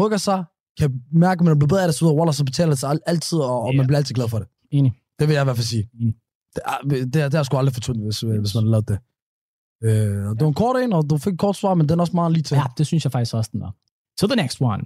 [0.00, 0.44] rykker sig,
[0.80, 2.78] kan mærke, at man er blevet bedre af det, så ud, Wallah, så betaler det
[2.78, 3.76] sig al- altid, og, og Ja.
[3.76, 4.48] man bliver altid glad for det.
[4.72, 4.92] Enig.
[5.18, 5.88] Det vil jeg i hvert fald sige.
[6.00, 6.14] Enig.
[6.54, 8.98] Det er, det er, det er sgu aldrig fortyndt, hvis, hvis man har lavet det.
[9.84, 11.98] Øh, og det var en kort en, og du fik et kort svar, men den
[11.98, 12.54] er også meget lige til.
[12.54, 13.74] Ja, det synes jeg faktisk også, den var.
[14.20, 14.82] To the next one.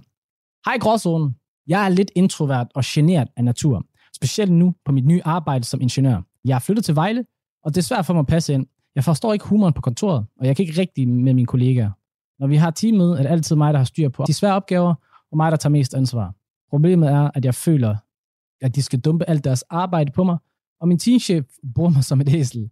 [0.65, 1.35] Hej Gråzonen.
[1.67, 3.85] Jeg er lidt introvert og generet af natur.
[4.15, 6.21] Specielt nu på mit nye arbejde som ingeniør.
[6.45, 7.25] Jeg er flyttet til Vejle,
[7.63, 8.65] og det er svært for mig at passe ind.
[8.95, 11.91] Jeg forstår ikke humoren på kontoret, og jeg kan ikke rigtig med mine kollegaer.
[12.39, 14.95] Når vi har teamet, er det altid mig, der har styr på de svære opgaver,
[15.31, 16.33] og mig, der tager mest ansvar.
[16.69, 17.95] Problemet er, at jeg føler,
[18.61, 20.37] at de skal dumpe alt deres arbejde på mig,
[20.81, 22.69] og min teamchef bruger mig som et æsel.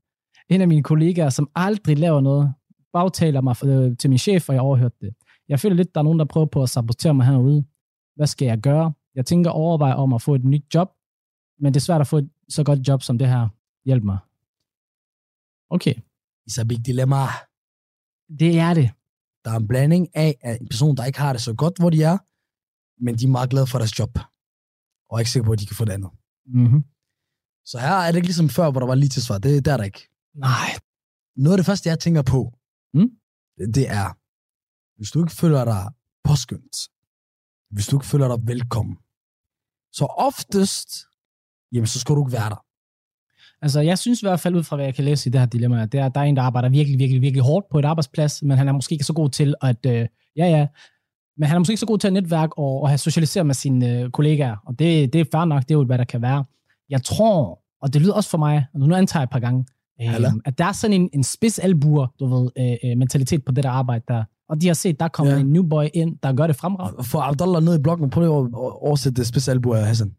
[0.50, 2.54] En af mine kollegaer, som aldrig laver noget,
[2.93, 5.13] bagtaler mig øh, til min chef, og jeg overhørte det.
[5.49, 7.65] Jeg føler lidt, der er nogen, der prøver på at sabotere mig herude.
[8.15, 8.93] Hvad skal jeg gøre?
[9.15, 10.89] Jeg tænker overveje om at få et nyt job,
[11.59, 13.47] men det er svært at få et så godt job som det her.
[13.85, 14.17] Hjælp mig.
[15.75, 15.95] Okay,
[16.49, 17.15] It's a big dilemma.
[18.41, 18.89] det er det.
[19.45, 21.89] Der er en blanding af at en person, der ikke har det så godt, hvor
[21.89, 22.17] de er,
[23.03, 24.13] men de er meget glade for deres job,
[25.09, 26.12] og er ikke sikre på, at de kan få det andet.
[26.45, 26.83] Mm-hmm.
[27.65, 29.38] Så her er det ikke ligesom før, hvor der var lige til svar.
[29.38, 30.01] Det, det er der ikke.
[30.35, 30.69] Nej.
[31.35, 32.53] Noget af det første, jeg tænker på,
[32.93, 33.09] Mm.
[33.57, 34.07] det, det er,
[34.99, 35.83] hvis du ikke føler dig
[36.23, 36.77] påskyndt,
[37.71, 38.97] hvis du ikke føler dig velkommen,
[39.93, 40.89] så oftest,
[41.71, 42.65] jamen så skal du ikke være der.
[43.62, 45.47] Altså, jeg synes i hvert fald ud fra, hvad jeg kan læse i det her
[45.47, 47.85] dilemma, det er, at der er en, der arbejder virkelig, virkelig, virkelig hårdt på et
[47.85, 50.67] arbejdsplads, men han er måske ikke så god til at, øh, ja, ja,
[51.38, 53.55] men han er måske ikke så god til at netværke og, og have socialiseret med
[53.55, 56.21] sine øh, kollegaer, og det, det er fair nok, det er jo, hvad der kan
[56.21, 56.45] være.
[56.89, 59.65] Jeg tror, og det lyder også for mig, og nu antager jeg et par gange,
[60.01, 63.51] øh, at der er sådan en, en spids albuer, du ved, øh, øh, mentalitet på
[63.51, 64.23] det der arbejde der.
[64.49, 65.39] Og de har set, der kommer Ja.
[65.39, 67.03] en new boy ind, der gør det fremragende.
[67.03, 70.12] For Abdallah ned i blokken, prøv at oversætte det specialbord af Hassan.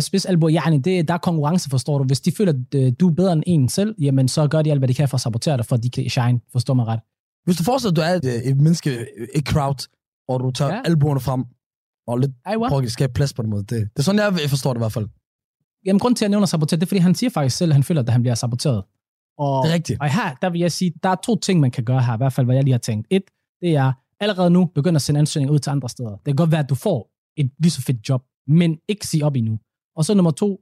[0.00, 2.04] Spids albuer, ja, det, der er konkurrence, forstår du.
[2.04, 4.70] Hvis de føler, at øh, du er bedre end en selv, jamen så gør de
[4.70, 6.86] alt, hvad de kan for at sabotere dig, for at de kan shine, forstår mig
[6.86, 7.00] ret.
[7.44, 8.90] Hvis du forestiller, at du er et, et menneske,
[9.34, 9.88] et crowd,
[10.28, 10.80] og du tager Ja.
[10.84, 11.44] albuerne frem,
[12.06, 13.62] og lidt prøver at skabe plads på den måde.
[13.62, 15.08] Det, det er sådan, jeg forstår det i hvert fald.
[15.86, 17.74] Jamen, grund til, at jeg nævner saboteret, det er, fordi han siger faktisk selv, at
[17.74, 18.82] han føler, at han bliver saboteret.
[19.38, 20.00] Og, Det er rigtigt.
[20.00, 22.16] og her, der vil jeg sige, der er to ting, man kan gøre her, i
[22.16, 23.06] hvert fald, hvad jeg lige har tænkt.
[23.10, 23.22] Et,
[23.60, 26.10] det er allerede nu begynde at sende ansøgninger ud til andre steder.
[26.10, 29.24] Det kan godt være, at du får et lige så fedt job, men ikke sige
[29.24, 29.58] op endnu.
[29.96, 30.60] Og så nummer to,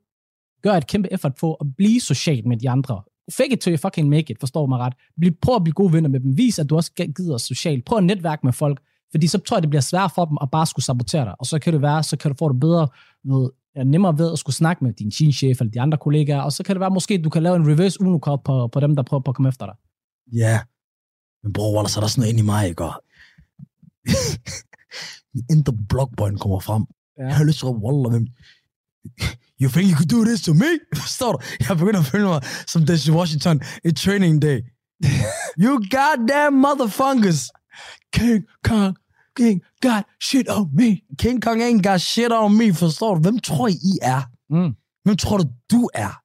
[0.62, 3.02] gør et kæmpe effort på at blive social med de andre.
[3.32, 4.94] Fake it till you fucking make it, forstår mig ret.
[5.16, 6.37] Bliv, prøv at blive gode venner med dem.
[6.37, 7.85] Vis, at du også gider socialt.
[7.85, 8.80] Prøv at netværke med folk,
[9.11, 11.35] fordi så tror jeg, det bliver svært for dem at bare skulle sabotere dig.
[11.40, 12.88] Og så kan det være, så kan du få det bedre
[13.24, 13.50] ved
[13.85, 16.74] nemmere ved at skulle snakke med din teamchef eller de andre kollegaer, og så kan
[16.74, 19.30] det være, måske du kan lave en reverse uno på, på dem, der prøver på
[19.30, 19.74] at komme efter dig.
[20.32, 20.61] Ja.
[21.46, 22.85] Men bror, Waller, så er der sådan noget inde i mig, ikke?
[22.85, 23.04] Og
[25.35, 26.85] Min indre blockboyen kommer frem.
[27.18, 27.26] Ja.
[27.26, 28.26] Jeg har lyst til at Waller, hvem...
[29.61, 30.70] You think you could do this to me?
[31.02, 31.38] Forstår du?
[31.68, 34.59] Jeg begynder at føle mig som Denzel Washington i training day.
[35.62, 37.40] you goddamn motherfuckers.
[38.12, 38.96] King Kong,
[39.37, 41.00] King got shit on me.
[41.18, 43.20] King Kong ain't got shit on me, forstår du?
[43.20, 44.22] Hvem tror I, I er?
[44.50, 44.74] Mm.
[45.04, 46.22] Hvem tror du, du er?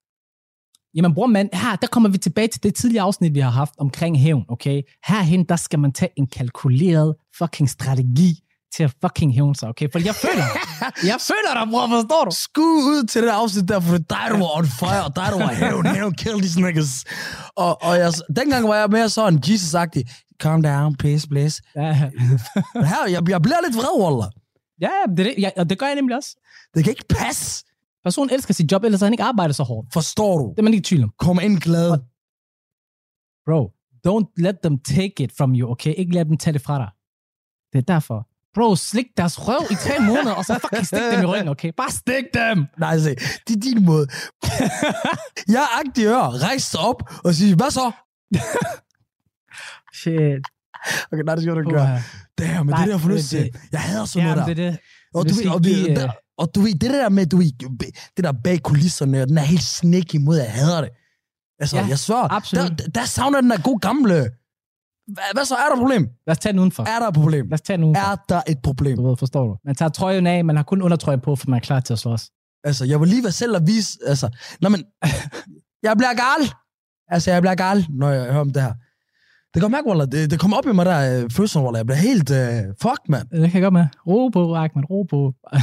[0.96, 3.74] Jamen bror mand, her der kommer vi tilbage til det tidligere afsnit, vi har haft
[3.78, 4.82] omkring hævn, okay?
[5.08, 8.40] Herhen, der skal man tage en kalkuleret fucking strategi
[8.76, 9.88] til at fucking hævne sig, okay?
[9.92, 10.44] For jeg føler,
[11.12, 12.32] jeg føler dig, bror, forstår du?
[12.32, 15.38] Skud ud til det afsnit der, for dig, du var on fire, og dig, du
[15.38, 17.06] var hævn, hævn, kill these niggas.
[17.56, 20.04] Og, og jeg, dengang var jeg mere sådan Jesus-agtig.
[20.42, 21.62] Calm down, please, please.
[21.76, 21.94] Ja,
[22.92, 24.30] her, jeg, jeg bliver lidt vred, Waller.
[24.82, 26.36] ja det, det, ja, og det gør jeg nemlig også.
[26.76, 27.66] Det kan ikke passe.
[28.04, 29.94] Personen elsker sit job, ellers havde han ikke arbejdet så hårdt.
[29.94, 30.50] Forstår du?
[30.50, 31.12] Det er man ikke i tvivl om.
[31.20, 31.90] Kom ind glad.
[33.46, 33.72] Bro,
[34.08, 35.94] don't let them take it from you, okay?
[35.98, 36.90] Ikke lad dem tage det fra dig.
[37.74, 38.28] Det er derfor.
[38.54, 41.72] Bro, slik deres røv i tre måneder, og så fucking stik dem i ryggen, okay?
[41.78, 42.66] Bare stik dem!
[42.80, 43.10] Nej, se,
[43.48, 44.08] det er din måde.
[45.56, 46.44] jeg er agtig ør.
[46.48, 47.92] Rejs op og sige, hvad så?
[49.94, 50.44] Shit.
[51.12, 52.02] Okay, nej, det skal du gøre.
[52.40, 53.50] Damn, men Nej, det der det- forløst til.
[53.72, 54.46] Jeg hader sådan noget der.
[54.46, 54.80] det det.
[55.14, 57.52] Og Du og, ved, øh, der, og du ved, det der med, du ved,
[58.18, 60.90] det der bag kulisserne, og den er helt sneaky mod, jeg hader det.
[61.60, 62.80] Altså, Ja, jeg svær, absolut.
[62.80, 64.14] der, der savner den der god gamle.
[65.08, 65.56] Hvad, hvad så?
[65.56, 66.10] Er der et problem?
[66.28, 66.84] Lad os tage den udenfor.
[66.84, 67.46] Er der et problem?
[67.50, 68.12] Lad os tage den udenfor.
[68.12, 68.98] Er der et problem?
[68.98, 69.58] Du ved, forstår du?
[69.66, 72.00] Man tager trøjen af, man har kun undertrøje på, for man er klar til at
[72.00, 72.30] slås.
[72.64, 74.30] Altså, jeg vil lige være selv at vise, altså,
[74.62, 74.84] nå, men,
[75.88, 76.54] jeg bliver gal.
[77.08, 78.74] Altså, jeg bliver gal, når jeg hører om det her.
[79.54, 81.80] Det kan mærke, Waller, det, det kommer op i mig der, uh, følelsen, Waller.
[81.80, 83.28] Jeg bliver helt, uh, fuck, mand.
[83.30, 83.86] Det kan jeg godt med.
[84.08, 85.34] Ro på, Ahmed, ro på.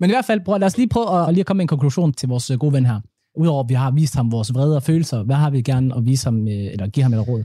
[0.00, 1.68] Men i hvert fald, bror, lad os lige prøve at, at lige komme med en
[1.68, 3.00] konklusion til vores øh, gode ven her.
[3.38, 6.04] Udover at vi har vist ham vores vrede og følelser, hvad har vi gerne at
[6.04, 7.44] vise ham, øh, eller give ham et råd?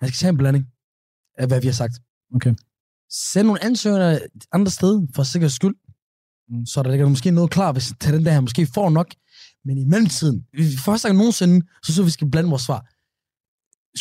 [0.00, 0.66] Jeg skal tage en blanding
[1.38, 1.94] af, hvad vi har sagt.
[2.34, 2.54] Okay.
[3.10, 5.76] Send nogle ansøgninger et andet sted, for sikkerheds skyld.
[6.48, 6.66] Mm.
[6.66, 9.08] Så der ligger måske noget klar, hvis til den der her måske får nok.
[9.64, 12.80] Men i mellemtiden, vi- første gang nogensinde, så synes vi skal blande vores svar.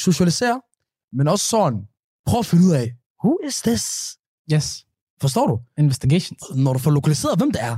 [0.05, 0.61] Socialisere,
[1.17, 1.79] men også sådan,
[2.25, 3.83] prøv at finde ud af, who is this?
[4.53, 4.86] Yes.
[5.21, 5.59] Forstår du?
[5.77, 6.43] Investigations.
[6.55, 7.77] Når du får lokaliseret, hvem det er,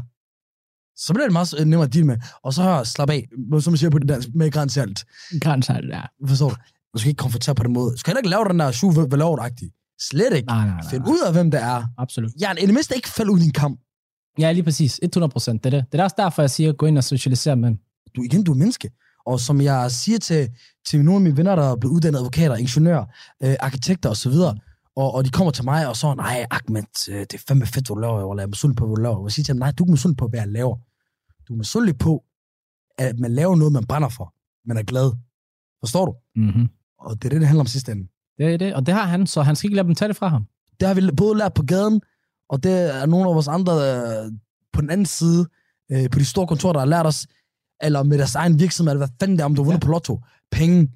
[0.96, 2.18] så bliver det meget øh, nemmere at deal med.
[2.44, 3.28] Og så hør, slap af,
[3.62, 5.06] som man siger på det dansk, med grænse alt.
[5.42, 6.02] Grænser, ja.
[6.28, 6.56] Forstår du?
[6.94, 7.92] Du skal ikke konfrontere på den måde.
[7.92, 9.72] Du skal heller ikke lave den der hvad agtig
[10.02, 10.48] Slet ikke.
[10.48, 10.90] Nej, nej, nej.
[10.90, 11.84] Find ud af, hvem det er.
[11.98, 12.32] Absolut.
[12.42, 13.80] Ja, i det mindste ikke falde ud i din kamp.
[14.40, 15.00] Ja, lige præcis.
[15.04, 15.64] 100 procent.
[15.64, 15.92] Det er det.
[15.92, 17.78] Det er også derfor, jeg siger, gå ind og socialisere med dem.
[18.16, 18.90] Du, igen, du er menneske.
[19.26, 20.50] Og som jeg siger til,
[20.90, 23.06] til nogle af mine venner, der er blevet uddannet advokater, ingeniører,
[23.44, 24.34] øh, arkitekter osv.,
[25.00, 27.88] og, og de kommer til mig og så, nej, Ahmed, øh, det er fandme fedt,
[27.88, 29.26] hvad du laver, eller jeg er misundelig på, hvad du laver.
[29.26, 30.78] Jeg siger til dem, nej, du er misundelig på, hvad jeg laver.
[31.48, 32.24] Du er misundelig på,
[32.98, 34.34] at man laver noget, man brænder for.
[34.68, 35.12] Man er glad.
[35.80, 36.14] Forstår du?
[36.36, 36.68] Mm-hmm.
[37.00, 38.08] Og det er det, det handler om sidste ende.
[38.38, 38.76] Det er det.
[38.76, 40.46] Og det har han, så han skal ikke lade dem tage det fra ham.
[40.80, 42.02] Det har vi både lært på gaden,
[42.50, 44.32] og det er nogle af vores andre øh,
[44.74, 45.48] på den anden side,
[45.92, 47.28] øh, på de store kontorer, der har lært os,
[47.84, 49.86] eller med deres egen virksomhed, eller hvad fanden det er, om du har vundet ja.
[49.86, 50.20] på lotto.
[50.52, 50.92] Penge,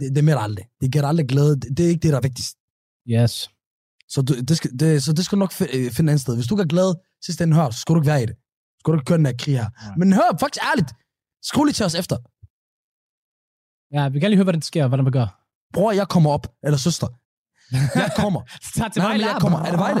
[0.00, 0.64] det, det mere aldrig.
[0.80, 1.56] Det giver aldrig glæde.
[1.60, 2.56] Det, det er ikke det, der er vigtigst.
[3.10, 3.50] Yes.
[4.08, 6.34] Så, du, det, skal, det, så det skal du nok øh, finde et andet sted.
[6.34, 6.94] Hvis du ikke er glad,
[7.24, 8.36] sidste ende hør, så skal du ikke være i det.
[8.36, 9.68] Så skal du ikke køre den her krig her.
[9.86, 9.96] Nej.
[9.96, 10.90] Men hør, faktisk ærligt.
[11.42, 12.16] Skriv lige til os efter.
[13.96, 15.28] Ja, vi kan lige høre, hvad der sker, hvad der gør.
[15.72, 16.46] Bror, jeg kommer op.
[16.64, 17.06] Eller søster.
[17.72, 18.40] Jeg kommer.
[18.76, 19.58] Tag til Nej, men jeg kommer.
[19.58, 20.00] Er det Vejle?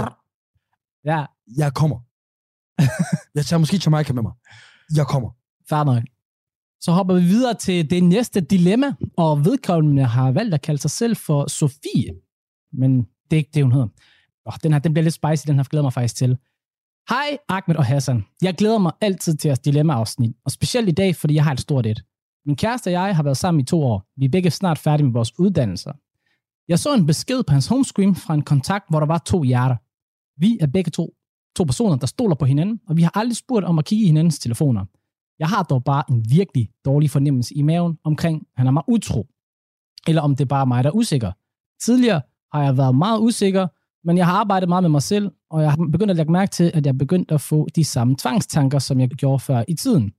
[1.04, 1.98] Ja, Jeg kommer.
[3.36, 4.32] Jeg tager måske Jamaica med mig.
[4.96, 5.30] Jeg kommer.
[5.68, 6.02] fair nok.
[6.80, 10.90] Så hopper vi videre til det næste dilemma, og vedkommende har valgt at kalde sig
[10.90, 12.10] selv for Sofie.
[12.72, 13.88] Men det er ikke det, hun hedder.
[14.44, 16.38] Oh, den her den bliver lidt spicy, den her glæder mig faktisk til.
[17.08, 18.24] Hej Ahmed og Hassan.
[18.42, 21.60] Jeg glæder mig altid til jeres dilemma-afsnit, og specielt i dag, fordi jeg har et
[21.60, 22.04] stort et.
[22.46, 24.06] Min kæreste og jeg har været sammen i to år.
[24.16, 25.92] Vi er begge snart færdige med vores uddannelser.
[26.68, 29.76] Jeg så en besked på hans homescreen fra en kontakt, hvor der var to hjerter.
[30.40, 31.14] Vi er begge to,
[31.56, 34.06] to personer, der stoler på hinanden, og vi har aldrig spurgt om at kigge i
[34.06, 34.84] hinandens telefoner.
[35.38, 39.26] Jeg har dog bare en virkelig dårlig fornemmelse i maven omkring, han er mig utro.
[40.08, 41.32] Eller om det er bare mig, der er usikker.
[41.82, 43.66] Tidligere har jeg været meget usikker,
[44.04, 46.50] men jeg har arbejdet meget med mig selv, og jeg har begyndt at lægge mærke
[46.50, 49.74] til, at jeg er begyndt at få de samme tvangstanker, som jeg gjorde før i
[49.74, 50.12] tiden.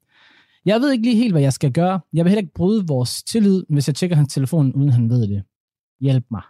[0.66, 2.00] Jeg ved ikke lige helt, hvad jeg skal gøre.
[2.14, 5.28] Jeg vil heller ikke bryde vores tillid, hvis jeg tjekker hans telefon, uden han ved
[5.28, 5.44] det.
[6.00, 6.42] Hjælp mig.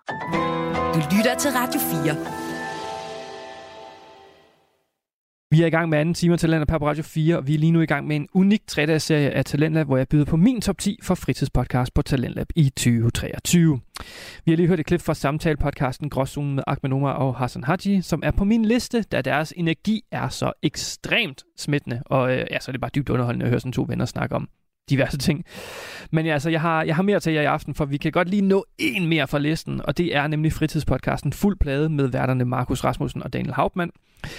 [0.94, 2.40] Du lytter til Radio 4.
[5.54, 7.60] Vi er i gang med anden time af Talenter på Radio 4, og vi er
[7.60, 10.38] lige nu i gang med en unik 3 serie af Talentlab, hvor jeg byder på
[10.38, 13.80] min top 10 for fritidspodcast på Talentlab i 2023.
[14.46, 18.02] Vi har lige hørt et klip fra samtale-podcasten Gråzonen med Ahmed Omar og Hassan Haji,
[18.02, 22.60] som er på min liste, da deres energi er så ekstremt smittende, og øh, ja,
[22.60, 24.50] så er det bare dybt underholdende at høre sådan to venner snakke om
[24.91, 25.45] diverse ting.
[26.12, 28.12] Men ja, altså, jeg har, jeg har mere til jer i aften, for vi kan
[28.12, 32.08] godt lige nå en mere fra listen, og det er nemlig fritidspodcasten Fuld Plade med
[32.08, 33.91] værterne Markus Rasmussen og Daniel Hauptmann.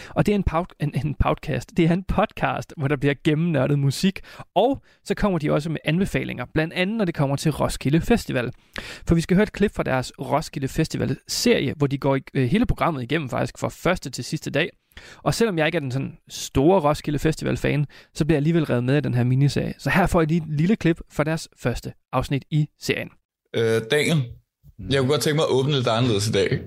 [0.09, 3.15] Og det er en, pod, en, en podcast, det er en podcast, hvor der bliver
[3.25, 4.21] gennemnørdet musik,
[4.55, 8.53] og så kommer de også med anbefalinger, blandt andet når det kommer til Roskilde Festival.
[9.07, 12.67] For vi skal høre et klip fra deres Roskilde Festival-serie, hvor de går øh, hele
[12.67, 14.71] programmet igennem faktisk fra første til sidste dag,
[15.23, 18.85] og selvom jeg ikke er den sådan store Roskilde Festival-fan, så bliver jeg alligevel revet
[18.85, 19.75] med i den her miniserie.
[19.79, 23.09] Så her får jeg lige et lille klip fra deres første afsnit i serien.
[23.57, 24.23] Øh, Daniel,
[24.91, 26.61] jeg kunne godt tænke mig at åbne lidt anderledes i dag.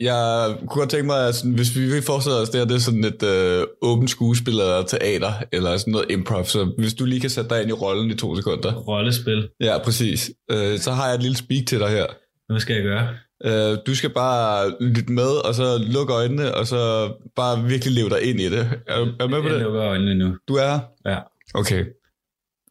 [0.00, 2.74] Jeg kunne godt tænke mig, at sådan, hvis vi vil forestille os det her, det
[2.74, 7.04] er sådan et øh, åbent skuespil eller teater, eller sådan noget improv, så hvis du
[7.04, 8.72] lige kan sætte dig ind i rollen i to sekunder.
[8.74, 9.48] Rollespil.
[9.60, 10.30] Ja, præcis.
[10.50, 12.06] Øh, så har jeg et lille speak til dig her.
[12.48, 13.08] Hvad skal jeg gøre?
[13.44, 18.10] Øh, du skal bare lytte med, og så lukke øjnene, og så bare virkelig leve
[18.10, 18.70] dig ind i det.
[18.86, 19.62] Er, er du med på Jeg det?
[19.62, 20.36] lukker øjnene nu.
[20.48, 20.78] Du er?
[21.06, 21.18] Ja.
[21.54, 21.84] Okay.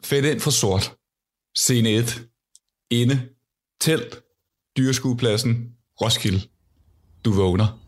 [0.04, 0.92] Fedt ind for sort.
[1.56, 2.22] Scene 1.
[2.90, 3.20] Inde.
[3.80, 4.20] Telt.
[4.76, 5.66] Dyreskuepladsen.
[6.00, 6.40] Roskilde.
[7.24, 7.78] Du vågner.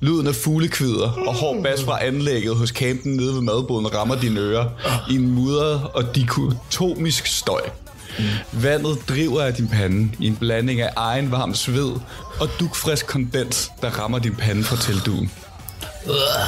[0.00, 4.40] Lyden af fuglekvider og hård bas fra anlægget hos campen nede ved madboden rammer dine
[4.40, 4.70] ører
[5.10, 7.60] i en mudret og dikotomisk støj.
[8.52, 11.92] Vandet driver af din pande i en blanding af egen varm sved
[12.40, 15.32] og dugfrisk kondens, der rammer din pande fra teltduen.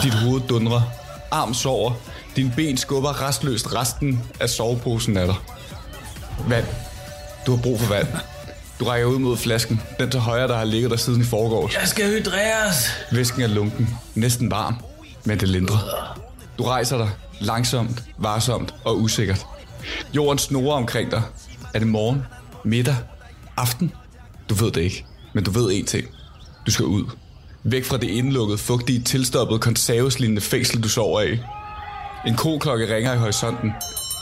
[0.03, 0.83] Dit hoved dundrer,
[1.31, 1.93] arm sover,
[2.37, 5.37] din ben skubber restløst resten af soveposen af dig.
[6.49, 6.67] Vand.
[7.47, 8.09] Du har brug for vand.
[8.81, 11.75] Du rækker ud mod flasken, den til højre, der har ligget der siden i forgårs.
[11.75, 12.91] Jeg skal hydreres.
[13.13, 14.75] Væsken er lunken, næsten varm,
[15.25, 15.79] men det lindrer.
[16.59, 19.47] Du rejser dig, langsomt, varsomt og usikkert.
[20.15, 21.23] Jorden snorer omkring dig.
[21.75, 22.23] Er det morgen,
[22.65, 22.97] middag,
[23.57, 23.93] aften?
[24.49, 25.05] Du ved det ikke,
[25.35, 26.07] men du ved én ting.
[26.67, 27.05] Du skal ud.
[27.65, 31.39] Væk fra det indlukkede, fugtige, tilstoppede, konserveslignende fængsel, du sover i.
[32.27, 33.73] En koklokke ringer i horisonten.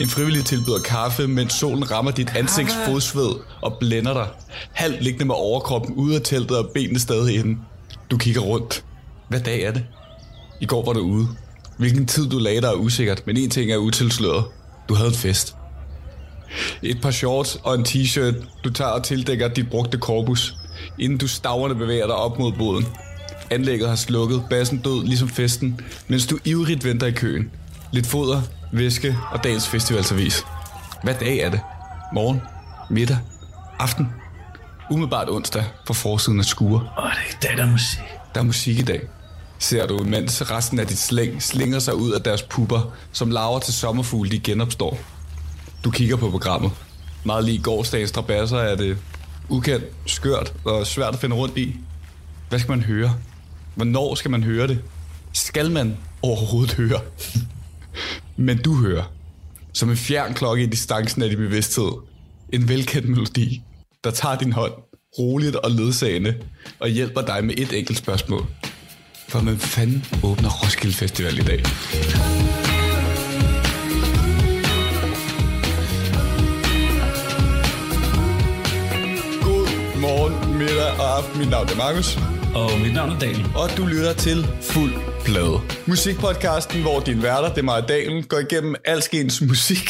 [0.01, 3.31] En frivillig tilbyder kaffe, mens solen rammer dit ansigts fodsved
[3.63, 4.29] og blænder dig.
[4.73, 7.59] Halvt liggende med overkroppen ude af teltet og benene stadig inde.
[8.11, 8.85] Du kigger rundt.
[9.29, 9.85] Hvad dag er det?
[10.61, 11.29] I går var du ude.
[11.79, 14.45] Hvilken tid du lagde dig er usikkert, men en ting er utilsløret.
[14.89, 15.56] Du havde en fest.
[16.83, 20.55] Et par shorts og en t-shirt, du tager og tildækker dit brugte korpus,
[20.99, 22.87] inden du staverne bevæger dig op mod båden.
[23.51, 27.51] Anlægget har slukket, bassen død ligesom festen, mens du ivrigt venter i køen.
[27.93, 30.45] Lidt foder, væske og dagens festivalservis.
[31.03, 31.61] Hvad dag er det?
[32.13, 32.41] Morgen?
[32.91, 33.19] Middag?
[33.79, 34.09] Aften?
[34.91, 36.89] Umiddelbart onsdag på forsiden af skure.
[36.99, 37.11] Åh, oh,
[37.43, 37.99] det er der er musik.
[38.35, 39.01] Der er musik i dag.
[39.59, 43.59] Ser du, mens resten af dit slæng slinger sig ud af deres pupper, som laver
[43.59, 44.99] til sommerfugle, de genopstår.
[45.87, 46.71] Du kigger på programmet.
[47.25, 48.99] Meget lige gårdsdagens trabasser er det
[49.49, 51.77] ukendt, skørt og svært at finde rundt i.
[52.49, 53.15] Hvad skal man høre?
[53.75, 54.83] Hvornår skal man høre det?
[55.33, 57.01] Skal man overhovedet høre?
[58.47, 59.13] Men du hører,
[59.73, 61.93] som en fjern klokke i distancen af din bevidsthed,
[62.53, 63.63] en velkendt melodi,
[64.05, 64.73] der tager din hånd
[65.19, 66.35] roligt og ledsagende
[66.81, 68.47] og hjælper dig med et enkelt spørgsmål.
[69.29, 71.63] For man fanden åbner Roskilde Festival i dag?
[80.59, 81.39] Middag og aften.
[81.41, 82.09] Mit navn er Markus,
[82.61, 83.47] Og mit navn er Daniel.
[83.61, 84.39] og du lytter til
[84.71, 84.93] Fuld
[85.25, 85.59] Plade.
[85.87, 89.89] Musikpodcasten, hvor din værter, det er mig og Daniel, går igennem alskens musik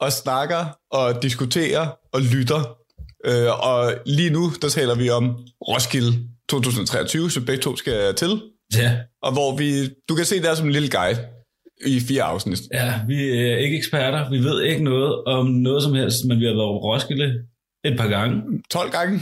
[0.00, 2.60] og snakker og diskuterer og lytter.
[3.28, 5.24] Øh, og lige nu, der taler vi om
[5.68, 6.12] Roskilde
[6.48, 8.42] 2023, som begge to skal til.
[8.76, 8.92] Ja.
[9.22, 11.18] Og hvor vi, du kan se det er som en lille guide
[11.86, 12.58] i fire afsnit.
[12.74, 14.30] ja, vi er ikke eksperter.
[14.30, 17.34] Vi ved ikke noget om noget som helst, men vi har været på Roskilde
[17.84, 18.42] et par gange.
[18.70, 19.20] 12 gange,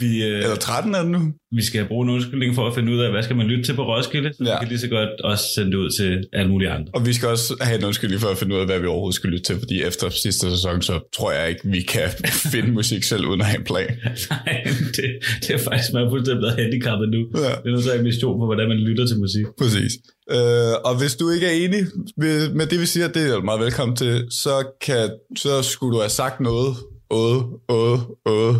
[0.00, 1.20] Vi, øh, eller 13 er det nu.
[1.56, 3.74] vi skal bruge en undskyldning for at finde ud af, hvad skal man lytte til
[3.74, 4.32] på Roskilde.
[4.32, 4.52] Så Ja.
[4.52, 6.90] vi kan lige så godt også sende det ud til alle mulige andre.
[6.94, 9.14] Og vi skal også have en undskyldning for at finde ud af, hvad vi overhovedet
[9.14, 12.08] skal lytte til, fordi efter sidste sæson, så tror jeg ikke, vi kan
[12.52, 13.90] finde musik selv uden at have en plan.
[14.30, 14.62] Nej,
[14.96, 15.04] det,
[15.42, 17.20] det er faktisk, man er fuldstændig blevet handicappet nu.
[17.34, 17.52] Ja.
[17.62, 19.46] Det er at have en mission på, hvordan man lytter til musik.
[19.58, 19.92] Præcis.
[20.30, 21.82] Øh, og hvis du ikke er enig
[22.16, 24.54] med, med det, vi siger, det er du meget velkommen til, så,
[24.86, 26.72] kan, så skulle du have sagt noget.
[27.10, 28.54] Åh, åh, åh.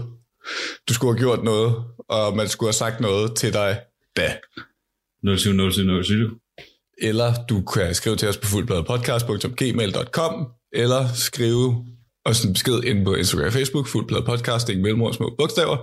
[0.89, 3.81] Du skulle have gjort noget, og man skulle have sagt noget til dig
[4.17, 4.37] da.
[5.37, 6.39] 070707.
[6.99, 11.87] Eller du kan skrive til os på fuldbladepodcast.gmail.com eller skrive
[12.25, 15.77] os en besked ind på Instagram og Facebook, fuldbladet podcast, ingen mellemord, små bogstaver.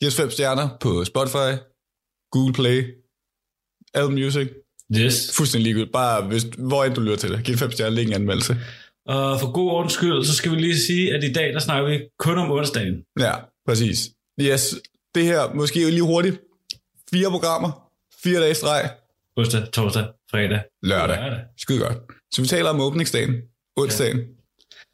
[0.00, 1.50] Giv os fem stjerner på Spotify,
[2.32, 2.94] Google Play,
[3.94, 4.48] Apple Music,
[4.94, 5.36] Yes.
[5.36, 5.92] Fuldstændig ligegyldigt.
[5.92, 7.44] Bare hvis, hvor end du lytter til det.
[7.44, 8.56] Giv fem stjerner, læg en anmeldelse.
[9.06, 11.90] Og for god ordens skyld, så skal vi lige sige, at i dag, der snakker
[11.90, 13.02] vi kun om onsdagen.
[13.20, 13.32] Ja,
[13.66, 14.10] præcis.
[14.40, 14.74] Yes,
[15.14, 16.40] det her måske lige hurtigt.
[17.14, 17.90] Fire programmer,
[18.24, 18.90] fire dage i streg,
[19.36, 21.16] Onsdag, torsdag, fredag, lørdag.
[21.16, 21.40] lørdag.
[21.58, 21.96] Skide godt.
[22.34, 23.34] Så vi taler om åbningsdagen,
[23.76, 24.18] onsdagen.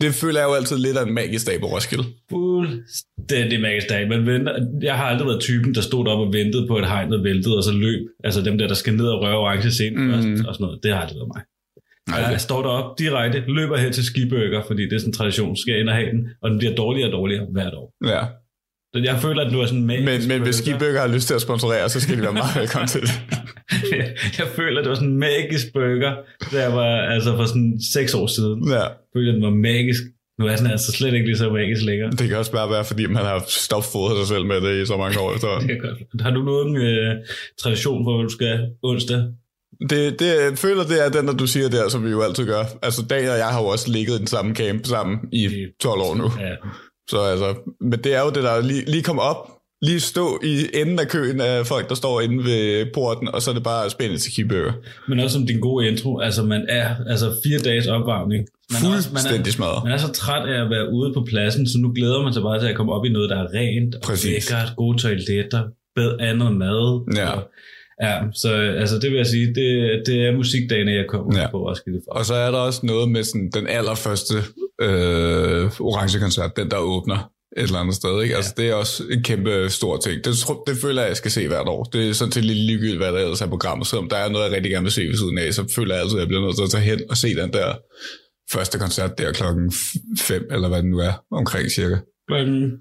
[0.01, 2.05] Det føler jeg jo altid lidt af en magisk dag på Roskilde.
[2.31, 4.09] Fuldstændig magisk dag.
[4.09, 7.13] Man venter, jeg har aldrig været typen, der stod op og ventede på et hegn
[7.13, 8.01] og væltede, og så løb.
[8.25, 10.07] Altså dem der, der skal ned og røre orange scene Mhm.
[10.07, 10.13] mm.
[10.13, 10.81] først, og sådan noget.
[10.83, 11.43] Det har aldrig været mig.
[12.09, 15.57] Nej, Jeg står derop direkte, løber hen til skibøger, fordi det er sådan en tradition,
[15.57, 17.95] skal jeg ind og have den, og den bliver dårligere og dårligere hvert år.
[18.07, 18.23] Ja.
[18.95, 20.55] Så jeg føler, at du er sådan en magisk Men, men hvis.
[20.55, 23.11] Skibøger har lyst til at sponsorere, så skal de være meget velkommen til det.
[24.39, 26.15] jeg føler, at det var sådan en magisk burger,
[26.53, 28.69] jeg var altså for sådan seks år siden.
[28.69, 28.75] Ja.
[28.75, 30.03] Jeg føler, at den var magisk.
[30.39, 32.11] Nu er den altså slet ikke lige så magisk lækker.
[32.11, 34.97] Det kan også bare være, fordi man har stopfodret sig selv med det i så
[34.97, 35.69] mange år efterhånden.
[35.71, 36.23] Det godt.
[36.23, 37.15] Har du nogen øh,
[37.63, 39.23] tradition for, hvad du skal onsdag?
[39.91, 42.47] Det, det, jeg føler, det er den, der du siger der, som vi jo altid
[42.47, 42.65] gør.
[42.83, 45.49] Altså, Dan og jeg har jo også ligget i den samme camp sammen i
[45.81, 46.31] 12 år nu.
[46.41, 46.55] Ja,
[47.13, 47.49] Så altså,
[47.91, 49.41] men det er jo det, der lige, lige kom op,
[49.89, 53.51] lige stå i enden af køen af folk, der står inde ved porten, og så
[53.51, 54.73] er det bare spændende til kibøger.
[55.09, 58.43] men også som din gode intro, altså man er altså fire dages opvarmning.
[58.73, 59.85] Man er, også, man, Fuldstændig er, smadret.
[59.85, 62.43] man er så træt af at være ude på pladsen, så nu glæder man sig
[62.43, 64.51] bare til at komme op i noget, der er rent, og Præcis.
[64.51, 65.63] lækkert, gode toiletter,
[65.97, 67.15] bedre andet mad.
[67.17, 67.31] Ja.
[67.31, 67.43] Og,
[68.03, 68.49] ja, så
[68.83, 71.51] altså, det vil jeg sige, det, det er musikdagene, jeg kommer Ja.
[71.51, 72.13] på Roskilde for.
[72.19, 74.35] Og så er der også noget med sådan, den allerførste
[74.83, 78.23] øh, orange koncert, den der åbner et eller andet sted.
[78.23, 78.33] Ikke?
[78.33, 78.37] Ja.
[78.37, 80.25] Altså, det er også en kæmpe stor ting.
[80.25, 81.85] Det, tro- det føler jeg, jeg skal se hvert år.
[81.85, 83.87] Det er sådan til lidt ligegyldigt, hvad der ellers er programmet.
[83.87, 86.03] Selvom der er noget, jeg rigtig gerne vil se ved siden af, så føler jeg
[86.03, 87.75] altid, at jeg bliver nødt til at tage hen og se den der
[88.53, 89.73] første koncert der klokken
[90.19, 91.97] 5, eller hvad det nu er, omkring cirka.
[92.29, 92.73] Klokken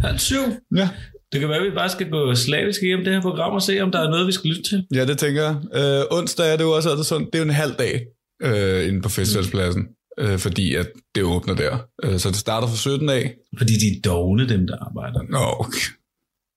[0.00, 0.42] halv syv.
[0.76, 0.88] Ja.
[1.32, 3.80] Det kan være, at vi bare skal gå slavisk igennem det her program og se,
[3.80, 4.86] om der er noget, vi skal lytte til.
[4.94, 5.56] Ja, det tænker jeg.
[5.80, 8.06] Øh, onsdag er det jo også altid sådan, det er jo en halv dag
[8.42, 9.82] øh, inde på festivalspladsen,
[10.18, 11.78] øh, fordi at det åbner der.
[12.04, 13.34] Øh, så det starter fra 17 af.
[13.58, 15.20] Fordi de er dogne, dem der arbejder.
[15.30, 15.86] Nå, okay.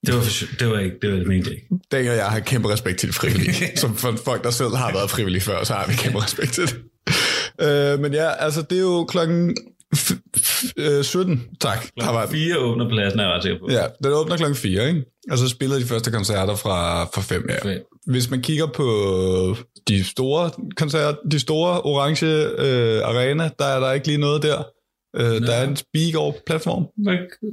[0.05, 1.67] Det var, for, det var ikke, det var det ikke.
[1.91, 3.53] Dan og jeg har kæmpe respekt til frivillige.
[3.77, 6.63] Som for folk, der selv har været frivillige før, så har vi kæmpe respekt til
[6.63, 6.75] det.
[7.61, 9.57] Øh, men ja, altså det er jo klokken
[9.95, 11.41] f- f- øh, 17.
[11.61, 11.85] Tak.
[12.01, 12.29] Har været.
[12.29, 13.67] Fire åbner pladsen, er jeg ret sikker på.
[13.71, 15.03] Ja, den åbner klokken 4, ikke?
[15.31, 17.77] Og så spiller de første koncerter fra, fra 5 ja.
[18.07, 18.85] Hvis man kigger på
[19.88, 24.63] de store koncerter, de store orange øh, arena, der er der ikke lige noget der.
[25.15, 26.88] Øh, der er en speak over platform.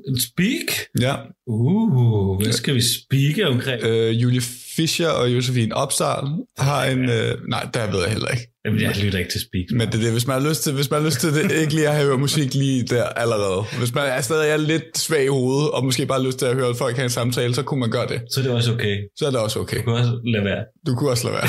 [0.09, 0.69] En speak?
[1.01, 1.15] Ja.
[1.47, 3.83] Uh, hvad skal vi speake omkring?
[3.85, 4.41] Øh, Julie
[4.77, 6.25] Fischer og Josefine Opsal
[6.59, 7.11] har en...
[7.11, 8.54] Øh, nej, der ved jeg heller ikke.
[8.67, 9.65] Jamen, jeg lytter ikke til speak.
[9.79, 11.51] Men det er det, hvis man har lyst til, hvis man har lyst til det,
[11.53, 13.63] ikke lige at have hørt musik lige der allerede.
[13.79, 16.47] Hvis man er stadig er lidt svag i hovedet, og måske bare har lyst til
[16.47, 18.21] at høre folk have en samtale, så kunne man gøre det.
[18.31, 18.97] Så er det også okay.
[19.17, 19.77] Så er det også okay.
[19.77, 20.65] Du kan også lade være.
[20.87, 21.49] Du kunne også lade være.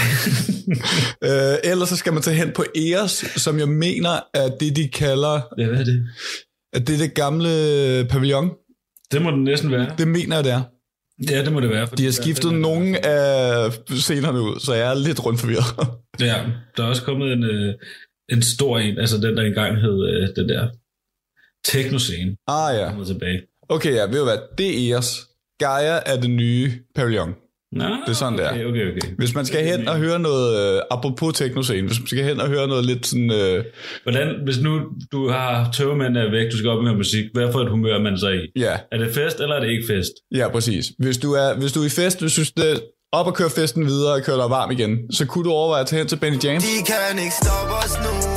[1.53, 4.87] øh, ellers så skal man tage hen på EOS, som jeg mener er det, de
[4.87, 6.03] kalder, Ja, hvad er det?
[6.73, 7.49] at det er det gamle
[8.09, 8.49] pavillon.
[9.11, 9.87] Det må det næsten være.
[9.97, 10.61] Det mener jeg, det er.
[11.29, 11.87] Ja, det må det være.
[11.97, 15.87] De har skiftet nogle af scenerne ud, så jeg er lidt rundt forvirret.
[16.19, 16.45] Ja,
[16.77, 17.73] der er også kommet en, øh,
[18.29, 20.69] en stor en, altså den der engang hed øh, den der
[21.65, 22.37] techno-scene.
[22.47, 22.87] ah ja.
[22.89, 23.41] Kommer tilbage.
[23.69, 24.37] Okay, ja, ved du hvad?
[24.57, 25.27] Det er EOS.
[25.59, 27.35] Gaia er det nye pavillon.
[27.75, 28.49] Nå, Det er sådan, det er.
[28.51, 29.07] okay, okay, okay.
[29.17, 32.47] Hvis man skal hen og høre noget, øh, apropos teknoscene, hvis man skal hen og
[32.47, 33.63] høre noget lidt sådan, øh,
[34.03, 34.79] Hvordan, hvis nu
[35.11, 37.99] du har tøvmænd er væk, du skal op med musik, hvad for et humør er
[38.01, 38.59] man så i?
[38.59, 40.11] ja, Er det fest, eller er det ikke fest?
[40.35, 40.85] ja, præcis.
[40.99, 43.49] Hvis du er, hvis du er i fest, hvis du synes, det op og køre
[43.49, 46.15] festen videre og køre dig varm igen, så kunne du overveje at tage hen til
[46.15, 46.63] Benny James.
[46.63, 48.34] De kan ikke stoppe os nu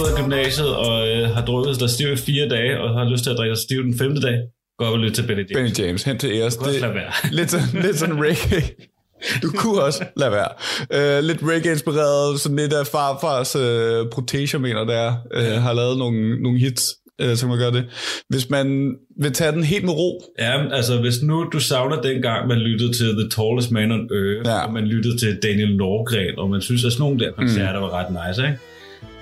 [0.00, 3.22] ud af gymnasiet og øh, har drukket dig stiv i fire dage, og har lyst
[3.24, 4.38] til at drikke dig stiv den femte dag?
[4.78, 5.72] Gå op og lyt til Benny James.
[5.72, 6.30] Benny James, hen til.
[6.40, 7.12] Du også lade være.
[7.38, 8.62] lidt, sådan, lidt sådan reggae.
[9.42, 10.48] Du kunne også lade være.
[10.96, 15.98] Uh, lidt reggae-inspireret, sådan lidt af farfars uh, proteger, mener det er, uh, har lavet
[15.98, 16.84] nogle, nogle hits,
[17.24, 17.84] uh, som man gør det.
[18.28, 22.48] Hvis man vil tage den helt med ro, Ja, altså hvis nu du savner dengang,
[22.48, 24.54] man lyttede til The Tallest Man on Earth, Ja.
[24.56, 24.66] ja.
[24.66, 27.82] og man lyttede til Daniel Norgren, og man synes, at sådan nogle der koncerter mm.
[27.82, 28.58] var ret nice, ikke?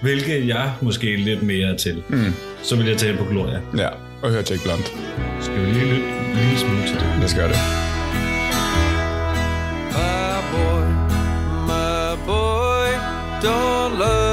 [0.02, 2.02] Hvilket jeg måske lidt mere er til.
[2.08, 2.34] Mm.
[2.62, 3.60] Så vil jeg tage på Gloria.
[3.76, 3.88] ja,
[4.22, 4.92] og høre Jack Blunt.
[5.40, 7.02] Skal vi lige lytte en lille smule til det?
[7.16, 7.56] Lad os gøre det.
[9.92, 10.84] My boy,
[11.70, 12.88] my boy,
[13.42, 14.25] don't lie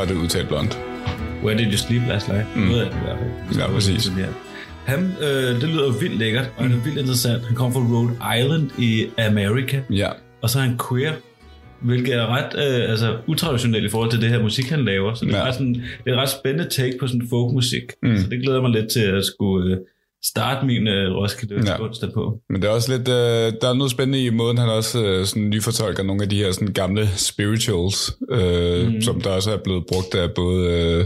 [0.00, 0.68] Bare, det er udtalt blond.
[1.44, 2.46] Where did you sleep last night?
[2.56, 2.62] Mm.
[2.62, 3.60] Noget af det i hvert fald.
[3.60, 4.12] Ja, præcis.
[4.84, 7.46] Han, øh, det lyder vildt lækkert, og han er vildt interessant.
[7.46, 10.08] Han kommer fra Rhode Island i Amerika, Ja.
[10.42, 11.12] og så er han queer,
[11.80, 15.14] hvilket er ret øh, altså, utraditionelt i forhold til det her musik, han laver.
[15.14, 15.44] Så det er, Ja.
[15.46, 17.82] ret sådan, det er et ret spændende take på sådan folkmusik.
[18.02, 18.16] Mm.
[18.16, 19.78] Så det glæder mig lidt til at skulle øh,
[20.24, 21.82] starte min øh, Roskilde Ja.
[21.82, 22.38] onsdag på.
[22.50, 25.26] Men det er også lidt, øh, der er noget spændende i måden, han også øh,
[25.26, 29.00] sådan nyfortolker nogle af de her sådan gamle spirituals, øh, mm.
[29.02, 31.04] som der også er blevet brugt af både øh,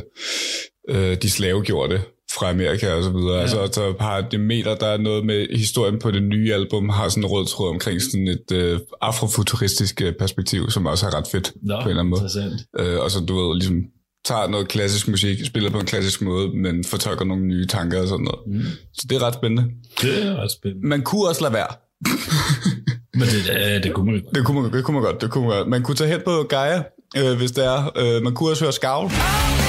[0.89, 2.01] øh, de slavegjorte
[2.39, 3.35] fra Amerika og så videre.
[3.35, 3.41] Ja.
[3.41, 7.23] Altså, så har Demeter, der er noget med historien på det nye album, har sådan
[7.23, 11.53] en rød tråd omkring sådan et øh, afrofuturistisk øh, perspektiv, som også er ret fedt
[11.63, 12.93] Nå, på en eller anden måde.
[12.95, 13.77] Øh, og så du ved, ligesom
[14.25, 18.09] tager noget klassisk musik, spiller på en klassisk måde, men fortolker nogle nye tanker og
[18.09, 18.41] sådan noget.
[18.47, 18.71] Mm.
[18.93, 19.71] Så det er ret spændende.
[20.01, 20.89] Det er ret spændende.
[20.89, 21.69] Man kunne også lade være.
[23.19, 24.35] Men det, øh, det kunne man godt.
[24.35, 25.69] Det kunne man, det kunne man godt, det kunne man godt.
[25.69, 26.83] Man kunne tage hen på Gaia,
[27.17, 27.93] øh, hvis det er.
[27.97, 29.07] Øh, man kunne også høre Skavl.
[29.07, 29.64] Ny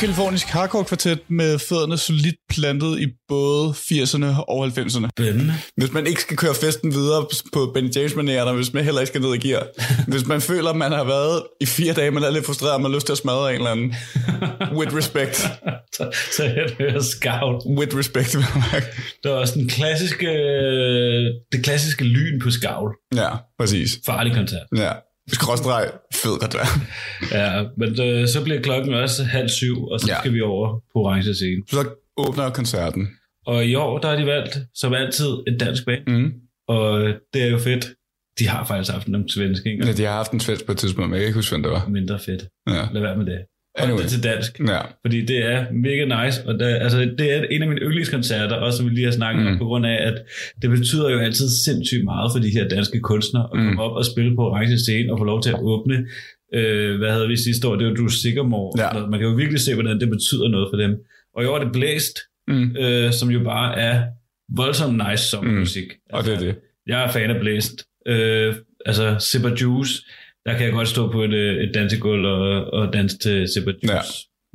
[0.00, 5.08] kalifornisk hardcore kvartet med fødderne solidt plantet i både 80'erne og 90'erne.
[5.18, 5.54] Spændende.
[5.76, 9.08] Hvis man ikke skal køre festen videre på Benny James maniererne, hvis man heller ikke
[9.08, 9.66] skal ned i gear.
[10.12, 12.80] Hvis man føler, at man har været i fire dage, man er lidt frustreret, og
[12.80, 13.94] man har lyst til at smadre en eller anden.
[14.78, 15.36] With respect.
[15.96, 17.62] så, så jeg hører Scout.
[17.78, 18.36] With respect.
[19.22, 20.26] Der er også den klassiske,
[21.52, 22.92] det klassiske lyn på Scout.
[23.14, 23.90] ja, præcis.
[24.06, 24.66] Farlig koncert.
[24.76, 24.92] Ja.
[25.32, 26.66] Skråstreg, fed koncert.
[27.32, 30.18] Ja, men øh, så bliver klokken også halv syv, og så Ja.
[30.20, 31.62] skal vi over på orange scene.
[31.70, 33.08] Så åbner koncerten.
[33.46, 36.06] Og i år, der har de valgt, som altid, et dansk band.
[36.06, 36.32] Mm.
[36.68, 37.00] Og
[37.34, 37.86] det er jo fedt.
[38.38, 39.86] De har faktisk haft nogle svenske, ikke?
[39.86, 41.62] Ja, de har haft en svensk på et tidspunkt, men jeg kan ikke huske, hvem
[41.62, 41.88] det var.
[41.88, 42.42] Mindre fedt.
[42.68, 42.88] Ja.
[42.92, 43.38] Lad være med det.
[43.78, 44.02] Anyway.
[44.02, 44.60] Det til dansk.
[44.68, 44.80] Ja.
[45.04, 48.76] Fordi det er mega nice, og der, altså, det er en af mine yndlingskoncerter, også
[48.78, 49.52] som vi lige har snakket Mm.
[49.52, 50.22] om, på grund af, at
[50.62, 53.66] det betyder jo altid sindssygt meget for de her danske kunstnere at Mm.
[53.66, 56.06] komme op og spille på orange scene og få lov til at åbne,
[56.54, 58.72] øh, hvad havde vi sidste år, det var du Sigamore.
[58.94, 59.06] Ja.
[59.06, 60.96] Man kan jo virkelig se, hvordan det betyder noget for dem.
[61.36, 62.18] Og i år er det blæst,
[62.48, 62.76] Mm.
[62.76, 64.02] øh, som jo bare er
[64.56, 65.84] voldsomt nice sommermusik.
[65.84, 66.16] Mm.
[66.16, 66.54] Og det er det.
[66.86, 67.84] Jeg er fan af blæst.
[68.08, 68.54] Øh,
[68.86, 69.92] altså, Sipper Juice,
[70.46, 73.92] der kan jeg godt stå på et, øh, et dansegulv og, og danse til Juice.
[73.92, 74.00] Ja.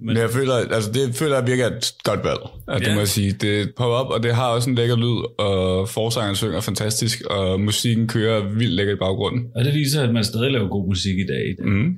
[0.06, 2.94] Men jeg føler, altså det føler jeg virkelig er et godt valg, at det Ja.
[2.94, 3.32] må jeg sige.
[3.32, 7.60] Det popper op, og det har også en lækker lyd, og forsangeren synger fantastisk, og
[7.62, 9.46] musikken kører vildt lækkert i baggrunden.
[9.56, 11.56] Og det viser, at man stadig laver god musik i dag.
[11.66, 11.94] Mm.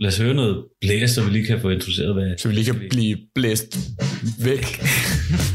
[0.00, 2.64] Lad os høre noget blæs, så vi lige kan få introduceret, hvad Så vi lige
[2.64, 3.76] kan blive blæst
[4.44, 4.64] væk.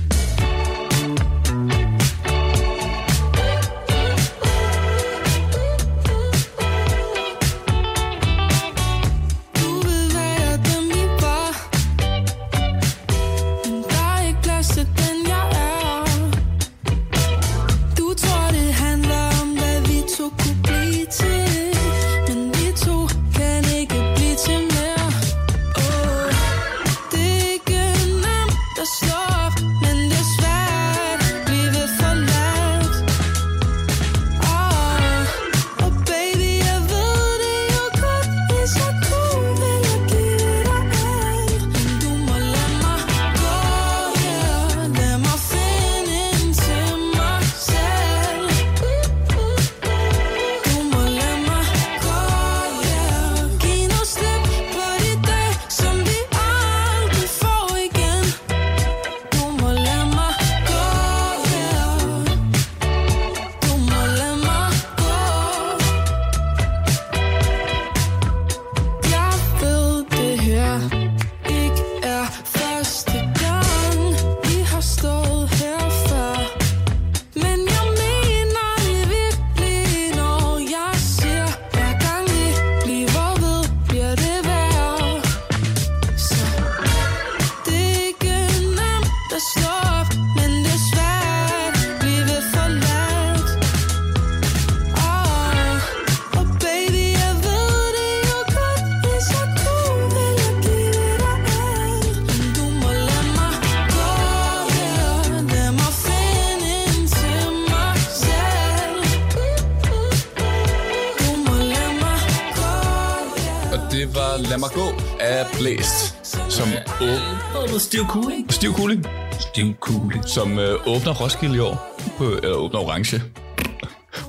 [115.59, 116.67] Blæst, som,
[117.01, 118.51] åb- Stiv cooling.
[118.53, 119.05] Stiv Cooling,
[119.39, 120.23] Stiv cooling.
[120.25, 122.01] som øh, åbner Roskilde i år.
[122.17, 123.21] På, eller åbner Orange.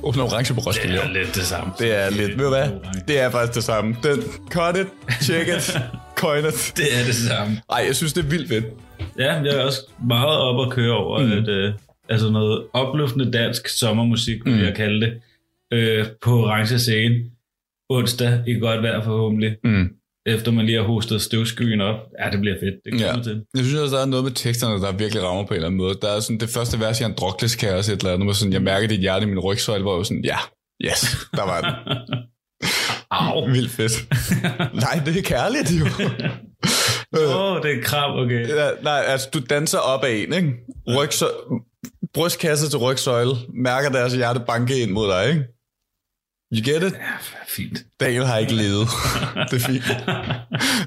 [0.02, 1.08] åbner Orange på Roskilde i Det år.
[1.08, 1.72] er lidt det samme.
[1.78, 2.68] Det er lidt, ved du hvad?
[3.08, 3.96] Det er faktisk det samme.
[4.02, 4.86] Den, cut it,
[5.22, 5.76] check it,
[6.22, 6.74] coined.
[6.76, 7.60] Det er det samme.
[7.70, 8.64] Ej, jeg synes, det er vildt fedt.
[9.18, 11.32] Ja, jeg er også meget op at køre over, mm.
[11.32, 11.74] at øh,
[12.08, 14.60] altså noget opløftende dansk sommermusik, vil Mm.
[14.60, 15.20] jeg kalde det,
[15.72, 17.14] øh, på orange scene
[17.90, 19.88] onsdag i godt vejr forhåbentlig, Mm.
[20.34, 21.96] Efter man lige har hostet støvskyen op.
[22.24, 22.74] Ja, det bliver fedt.
[22.84, 23.22] Det kommer Ja.
[23.22, 23.42] til.
[23.56, 25.78] Jeg synes også, der er noget med teksterne, der virkelig rammer på en eller anden
[25.78, 25.94] måde.
[26.02, 28.52] Der er sådan, det første vers i Androkles kan også et eller andet, hvor sådan,
[28.52, 30.38] jeg mærker dit hjerte i min rygsøjle, hvor jeg var sådan, ja,
[30.84, 31.72] yes, der var den.
[33.10, 33.46] Au.
[33.54, 33.92] Vildt fedt.
[34.84, 35.86] Nej, det er kærligt jo.
[37.18, 38.48] Åh, oh, det er kram, okay.
[38.48, 40.52] Ja, nej, altså du danser op af en, ikke?
[40.96, 41.24] Rygsø...
[42.14, 43.30] Brystkasse til rygsøjle,
[43.62, 45.44] mærker deres hjerte banke ind mod dig, ikke?
[46.54, 46.92] You get it?
[46.92, 47.14] Ja,
[47.48, 47.78] fint.
[48.00, 48.88] Daniel har ikke levet.
[49.50, 49.84] det er fint.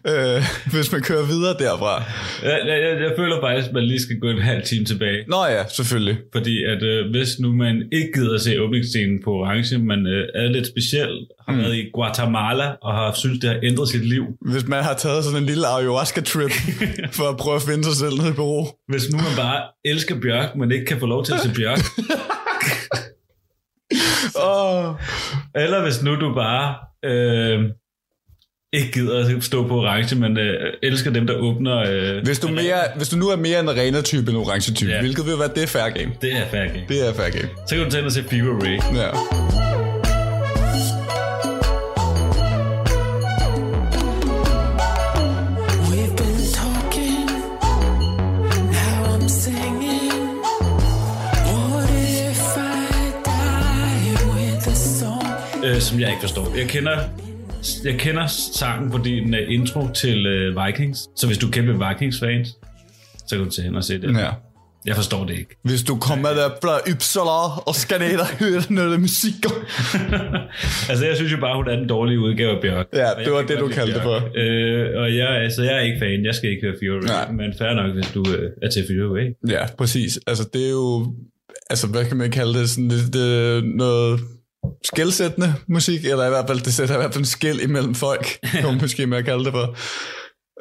[0.07, 0.43] øh,
[0.73, 2.03] hvis man kører videre derfra.
[2.43, 5.25] Jeg, jeg, jeg, føler faktisk, at man lige skal gå en halv time tilbage.
[5.27, 6.17] Nå ja, selvfølgelig.
[6.33, 10.27] Fordi at øh, hvis nu man ikke gider at se åbningsscenen på Orange, men øh,
[10.35, 11.09] er lidt speciel,
[11.47, 11.59] har Mm.
[11.59, 14.23] været i Guatemala og har synes det har ændret sit liv.
[14.51, 16.51] Hvis man har taget sådan en lille ayahuasca-trip
[17.17, 18.67] for at prøve at finde sig selv nede i Peru.
[18.87, 21.79] Hvis nu man bare elsker Bjørk, men ikke kan få lov til at se Bjørk.
[24.35, 24.95] Oh.
[25.55, 26.75] Eller hvis nu du bare
[27.05, 27.59] øh,
[28.73, 31.77] ikke gider at stå på Orange, men øh, elsker dem, der åbner...
[31.91, 34.99] Øh, Hvis du, mere, hvis du nu er mere en arena-type end orange-type, Ja.
[35.01, 36.11] hvilket vil være det er fair game.
[36.21, 36.89] Det er færdigt.
[36.89, 37.49] Det er fair game.
[37.67, 38.97] Så kan du tage ind og se Fever Ray.
[38.97, 39.90] Ja.
[55.81, 56.57] Øh, som jeg ikke forstår.
[56.57, 56.97] Jeg kender,
[57.83, 60.99] jeg kender sangen, fordi den er intro til øh, Vikings.
[61.15, 62.47] Så hvis du er kæmpe Vikings-fans,
[63.27, 64.17] så kan du tage hen og se det.
[64.17, 64.29] ja.
[64.85, 65.55] Jeg forstår det ikke.
[65.63, 69.33] Hvis du kommer der fra Uppsala og skal ned og høre noget musik.
[70.89, 72.85] altså, jeg synes jo bare, hun er den dårlige udgave af Bjørk.
[72.93, 74.23] Ja, det var det, du kaldte Bjørk.
[74.35, 76.25] Øh, og jeg, altså, jeg er ikke fan.
[76.25, 77.07] Jeg skal ikke høre Fury.
[77.07, 77.31] Nej.
[77.31, 79.25] Men fair nok, hvis du øh, er til Fury.
[79.49, 80.19] Ja, præcis.
[80.27, 81.13] Altså, det er jo...
[81.69, 82.69] Altså, hvad kan man kalde det?
[82.69, 84.19] Sådan lidt øh, noget
[84.85, 88.25] skældsættende musik, eller i hvert fald, det sætter i hvert fald en skæld imellem folk,
[88.63, 89.75] man måske mere kalde det for.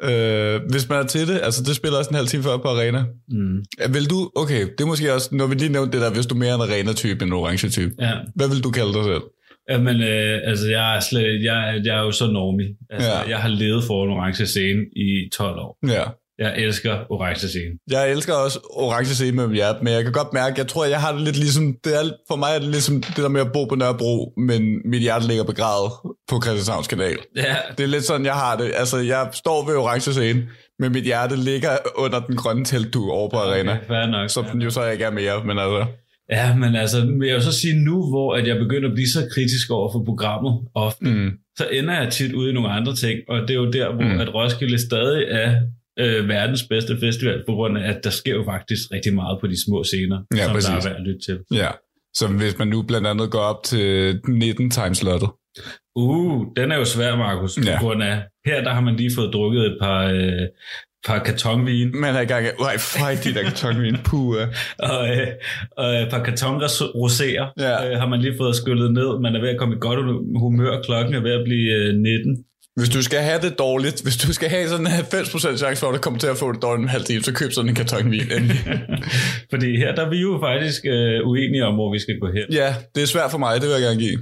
[0.03, 2.67] Øh, hvis man er til det, altså det spiller også en halv time før på
[2.67, 3.03] arena.
[3.29, 3.57] Mm.
[3.93, 6.35] Vil du, okay, det er måske også, når vi lige nævnte det der, hvis du
[6.35, 7.93] er mere en arena-type end en orange-type.
[7.99, 8.13] Ja.
[8.35, 9.21] Hvad vil du kalde dig selv?
[9.69, 12.67] Jamen, øh, altså, jeg er, slet, jeg, jeg er jo så normig.
[12.89, 13.29] Altså, ja.
[13.29, 15.77] Jeg har levet for en orange scene i 12 år.
[15.87, 16.03] Ja.
[16.43, 17.73] Jeg elsker orange scene.
[17.91, 21.01] Jeg elsker også orange scene med hjerte, men jeg kan godt mærke, jeg tror, jeg
[21.01, 23.51] har det lidt ligesom, det er, for mig er det ligesom det der med at
[23.53, 24.61] bo på Nørrebro, men
[24.91, 25.91] mit hjerte ligger begravet
[26.29, 27.17] på Christianshavns kanal.
[27.35, 28.71] Ja, Det er lidt sådan, jeg har det.
[28.75, 30.41] Altså, jeg står ved orange scene,
[30.79, 33.71] men mit hjerte ligger under den grønne teltdue over på arena.
[33.71, 34.29] okay, fair nok.
[34.29, 35.85] Som den jo så ikke er mere, men altså...
[36.31, 39.07] Ja, men altså, vil jeg vil så sige nu, hvor at jeg begynder at blive
[39.07, 41.29] så kritisk over for programmet ofte, Mm.
[41.57, 44.03] så ender jeg tit ude i nogle andre ting, og det er jo der, hvor
[44.13, 44.19] mm.
[44.19, 45.55] at Roskilde stadig er
[45.99, 49.47] øh, verdens bedste festival, på grund af, at der sker jo faktisk rigtig meget på
[49.47, 50.69] de små scener, Ja, som præcis.
[50.69, 51.39] der er værd at lytte til.
[51.53, 51.67] Ja.
[52.13, 55.29] Så hvis man nu blandt andet går op til 19 times slottet.
[55.95, 57.77] Uh, den er jo svær, Markus, Ja.
[57.79, 60.31] på grund af, her der har man lige fået drukket et par, øh,
[61.07, 64.37] par kartonvin, Man er i gang af, ej, fej, de der kartonvin, puh.
[64.37, 64.47] ja.
[64.89, 65.27] og, øh,
[65.77, 67.91] og et par kartonroséer Ja.
[67.91, 69.19] øh, har man lige fået skyllet ned.
[69.21, 69.99] Man er ved at komme i godt
[70.39, 70.81] humør.
[70.81, 72.45] Klokken er ved at blive øh, 19.
[72.75, 75.87] Hvis du skal have det dårligt, hvis du skal have sådan en 90% chance for,
[75.87, 77.69] at du kommer til at få det dårligt om en halv time, så køb sådan
[77.69, 78.59] en kartonvin endelig.
[79.51, 82.45] Fordi her der er vi jo faktisk øh, uenige om, hvor vi skal gå hen.
[82.51, 84.19] ja, det er svært for mig, det vil jeg gerne give.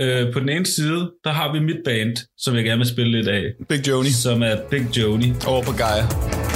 [0.00, 3.12] Øh, på den ene side, der har vi mit band, som jeg gerne vil spille
[3.18, 5.32] lidt af, Big Joni som er Big Joni.
[5.46, 6.47] over på Gaia.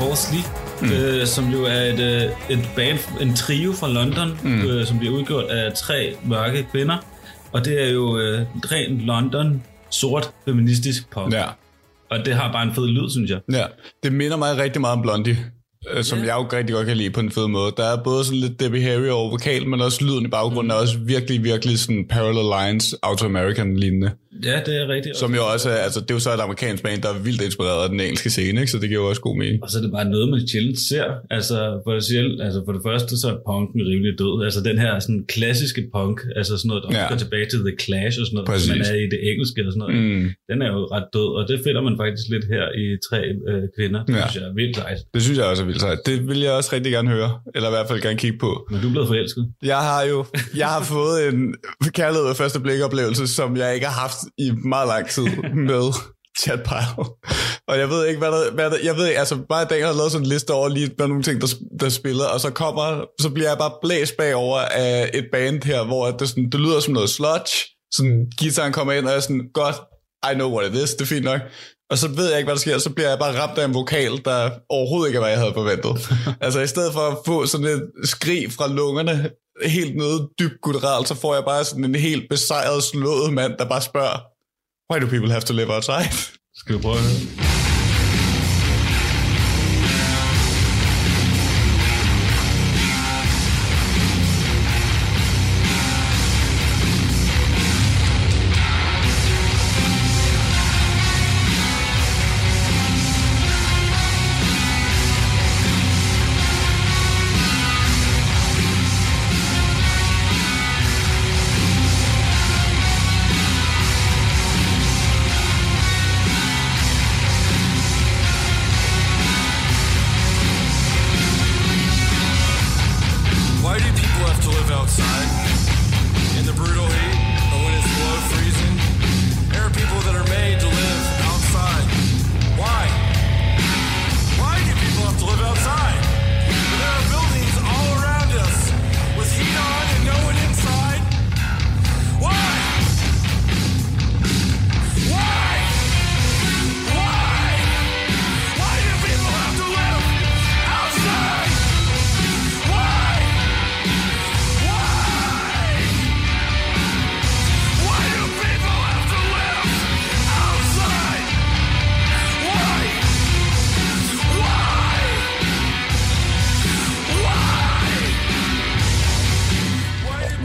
[0.00, 0.46] Med sangen For Sleep,
[0.82, 0.92] mm.
[0.92, 4.62] øh, som jo er et, øh, et band, en trio fra London, mm.
[4.62, 6.96] øh, som bliver udgjort af tre mørke kvinder.
[7.52, 11.32] Og det er jo øh, rent London, sort, feministisk pop.
[11.32, 11.44] Ja.
[12.10, 13.40] Og det har bare en fed lyd, synes jeg.
[13.52, 13.64] Ja,
[14.02, 15.36] det minder mig rigtig meget om Blondie,
[15.96, 17.72] øh, som jeg jo rigtig godt kan lide på en fed måde.
[17.76, 20.74] Der er både sådan lidt Debbie Harry over vokal, men også lyden i baggrunden er
[20.74, 24.10] også virkelig, virkelig sådan Parallel Lines, Auto-American lignende.
[24.50, 25.16] Ja, det er rigtigt.
[25.16, 27.42] Som jo også er, altså det er jo så et amerikansk band, der er vildt
[27.48, 28.72] inspireret af den engelske scene, ikke?
[28.72, 29.56] så det giver jo også god mening.
[29.64, 31.06] Og så er det bare noget, man sjældent ser.
[31.36, 34.34] Altså for det, sjældent, altså for det første, så er punken rimelig død.
[34.46, 37.04] Altså den her sådan klassiske punk, altså sådan noget, der Ja.
[37.10, 38.70] går tilbage til The Clash og sådan noget, Præcis.
[38.72, 39.94] man er i det engelske og sådan noget.
[40.20, 40.24] Mm.
[40.50, 43.20] Den er jo ret død, og det finder man faktisk lidt her i tre
[43.50, 44.00] øh, kvinder.
[44.06, 44.20] Det Ja.
[44.22, 44.98] synes jeg er vildt sejt.
[45.14, 45.98] Det synes jeg også vildt sejt.
[46.06, 48.66] Det vil jeg også rigtig gerne høre, eller i hvert fald gerne kigge på.
[48.70, 49.46] Men du er blevet forelsket.
[49.62, 50.24] Jeg har jo
[50.56, 51.54] jeg har fået en
[51.90, 55.26] kærlighed af første blik oplevelse, som jeg ikke har haft i meget lang tid
[55.68, 55.92] med
[56.40, 57.04] Chad Pile.
[57.68, 59.94] Og jeg ved ikke, hvad der, hvad der jeg ved ikke, altså bare Daniel har
[59.94, 63.04] lavet sådan en liste over lige med nogle ting, der, der spiller, og så kommer,
[63.20, 66.80] så bliver jeg bare blæst bagover af et band her, hvor det, sådan, det lyder
[66.80, 67.54] som noget sludge,
[67.92, 69.76] sådan guitaren kommer ind, og jeg er sådan, godt,
[70.30, 71.40] I know what it is, det er fint nok.
[71.90, 73.74] Og så ved jeg ikke, hvad der sker, så bliver jeg bare ramt af en
[73.74, 75.94] vokal, der overhovedet ikke er, hvad jeg havde forventet.
[76.46, 79.30] altså i stedet for at få sådan et skrig fra lungerne,
[79.64, 83.68] helt nede dybt gutturalt, så får jeg bare sådan en helt besejret, slået mand, der
[83.68, 84.18] bare spørger,
[84.92, 86.10] Why do people have to live outside?
[86.56, 87.55] Skal vi prøve at høre?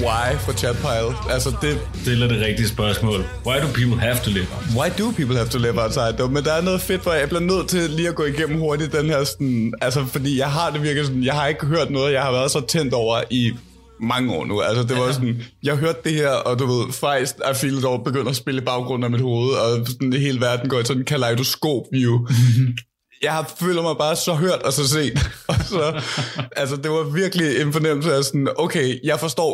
[0.01, 1.33] Why for Chad Pile?
[1.33, 3.19] Altså det, Stiller det rigtige spørgsmål.
[3.45, 4.47] Why do people have to live?
[4.77, 6.13] why do people have to live outside?
[6.17, 6.31] Though?
[6.33, 8.93] Men der er noget fedt, for jeg bliver nødt til lige at gå igennem hurtigt
[8.93, 12.13] den her sådan, altså fordi jeg har det virkelig sådan, jeg har ikke hørt noget,
[12.13, 13.51] jeg har været så tændt over i
[13.99, 14.61] mange år nu.
[14.61, 16.93] Altså det var sådan, jeg hørte det her, og du ved,
[17.55, 20.69] feel it all begynder at spille i baggrunden af mit hoved, og sådan hele verden
[20.69, 22.19] går i sådan en kaleidoskop view.
[23.23, 25.19] jeg har føler mig bare så hørt og så set.
[25.47, 26.01] Og så,
[26.55, 29.51] altså, det var virkelig en fornemmelse af sådan, okay, jeg forstår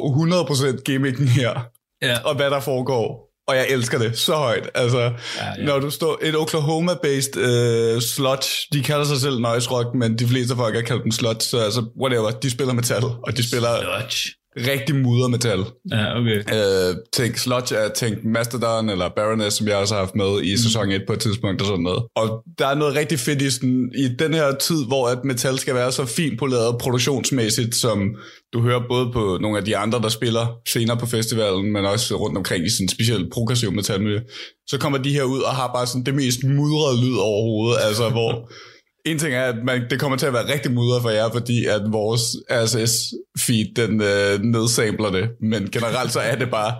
[0.77, 1.53] 100% gimmicken her,
[2.01, 2.17] Ja.
[2.25, 3.27] og hvad der foregår.
[3.47, 4.69] Og jeg elsker det så højt.
[4.75, 5.09] Altså, ja,
[5.57, 5.63] ja.
[5.65, 10.27] når du står et Oklahoma-based uh, sludge, de kalder sig selv noise rock, men de
[10.27, 13.69] fleste folk har kaldt dem sludge, så altså, whatever, de spiller metal, og de spiller
[13.69, 14.29] Dodge.
[14.57, 15.59] Rigtig mudder metal.
[15.91, 16.39] Ja, okay.
[16.39, 20.57] Uh, tænk Sludge er tænk Mastodon eller Baroness, som jeg også har haft med i
[20.57, 22.03] sæson 1 på et tidspunkt og sådan noget.
[22.15, 25.57] Og der er noget rigtig fedt i, sådan, i den her tid, hvor at metal
[25.57, 28.15] skal være så fint poleret produktionsmæssigt, som
[28.53, 32.15] du hører både på nogle af de andre, der spiller senere på festivalen, men også
[32.15, 34.19] rundt omkring i sådan specielt progressiv metalmiljø.
[34.67, 38.09] Så kommer de her ud og har bare sådan det mest mudrede lyd overhovedet, altså
[38.09, 38.31] hvor
[39.11, 41.65] en ting er, at man, det kommer til at være rigtig mudret for jer, fordi
[41.65, 45.29] at vores RSS-feed, den øh, nedsamler det.
[45.41, 46.73] Men generelt så er det bare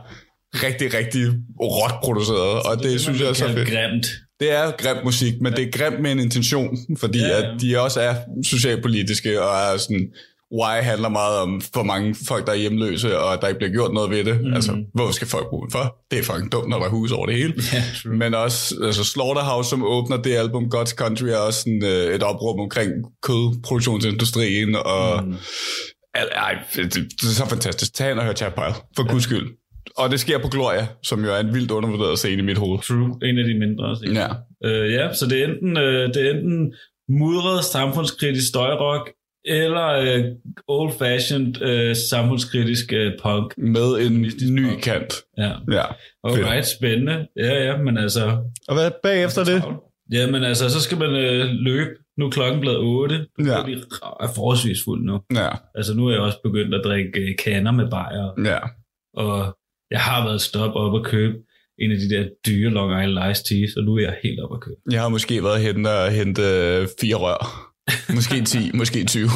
[0.53, 1.23] rigtig, rigtig
[1.61, 3.69] råt produceret, og det, det synes jeg er så fedt.
[3.69, 4.07] Grimt.
[4.39, 7.53] Det er grimt musik, men det er grimt med en intention, fordi Ja, ja, ja.
[7.53, 10.07] at de også er socialpolitiske, og er sådan,
[10.51, 13.93] why handler meget om for mange folk, der er hjemløse, og der ikke bliver gjort
[13.93, 14.41] noget ved det.
[14.41, 14.53] Mm.
[14.53, 15.97] Altså, hvor skal folk bruge for?
[16.11, 17.53] Det er fucking dumt, når der er hus over det hele.
[18.03, 18.15] True.
[18.15, 22.23] Men også altså Slaughterhouse, som åbner det album, God's Country, er også sådan, øh, et
[22.23, 22.91] opråb omkring
[23.23, 25.35] kødproduktionsindustrien, og mm.
[26.15, 27.93] ej, det, det, er så fantastisk.
[27.93, 29.11] Tag ind og hør Chad Pile, for ja.
[29.11, 29.47] guds skyld.
[29.97, 32.79] Og det sker på Gloria, som jo er en vildt undervurderet scene i mit hoved.
[32.79, 33.29] True.
[33.29, 34.19] En af de mindre ikke?
[34.19, 34.29] Ja.
[34.65, 36.73] Øh, ja, så det er enten, øh, det er enten
[37.09, 39.11] mudret samfundskritisk støjrock,
[39.47, 40.23] eller øh,
[40.67, 43.57] old-fashioned øh, samfundskritisk øh, punk.
[43.57, 44.21] Med en
[44.55, 44.81] ny punk.
[44.83, 45.13] kant.
[45.37, 45.51] Ja.
[45.71, 45.83] Ja.
[46.23, 47.27] Alright, spændende.
[47.37, 48.37] Ja, ja, men altså...
[48.67, 49.63] Og hvad bagefter det?
[50.11, 51.89] Jamen altså, så skal man øh, løbe.
[52.17, 53.25] Nu er klokken blevet 8.
[53.39, 53.51] Nu Ja.
[53.59, 53.75] er vi
[54.35, 55.19] forholdsvis fuld nu.
[55.35, 58.31] Ja, Altså nu er jeg også begyndt at drikke øh, kander med bajer.
[58.45, 58.59] ja.
[59.17, 59.57] Og
[59.91, 61.33] jeg har været stop op og købe
[61.79, 64.53] en af de der dyre Long Island Iced Teas, og nu er jeg helt op
[64.53, 64.77] at købe.
[64.91, 67.73] Jeg har måske været hen og hente øh, fire rør.
[68.15, 69.29] Måske 10, måske 20.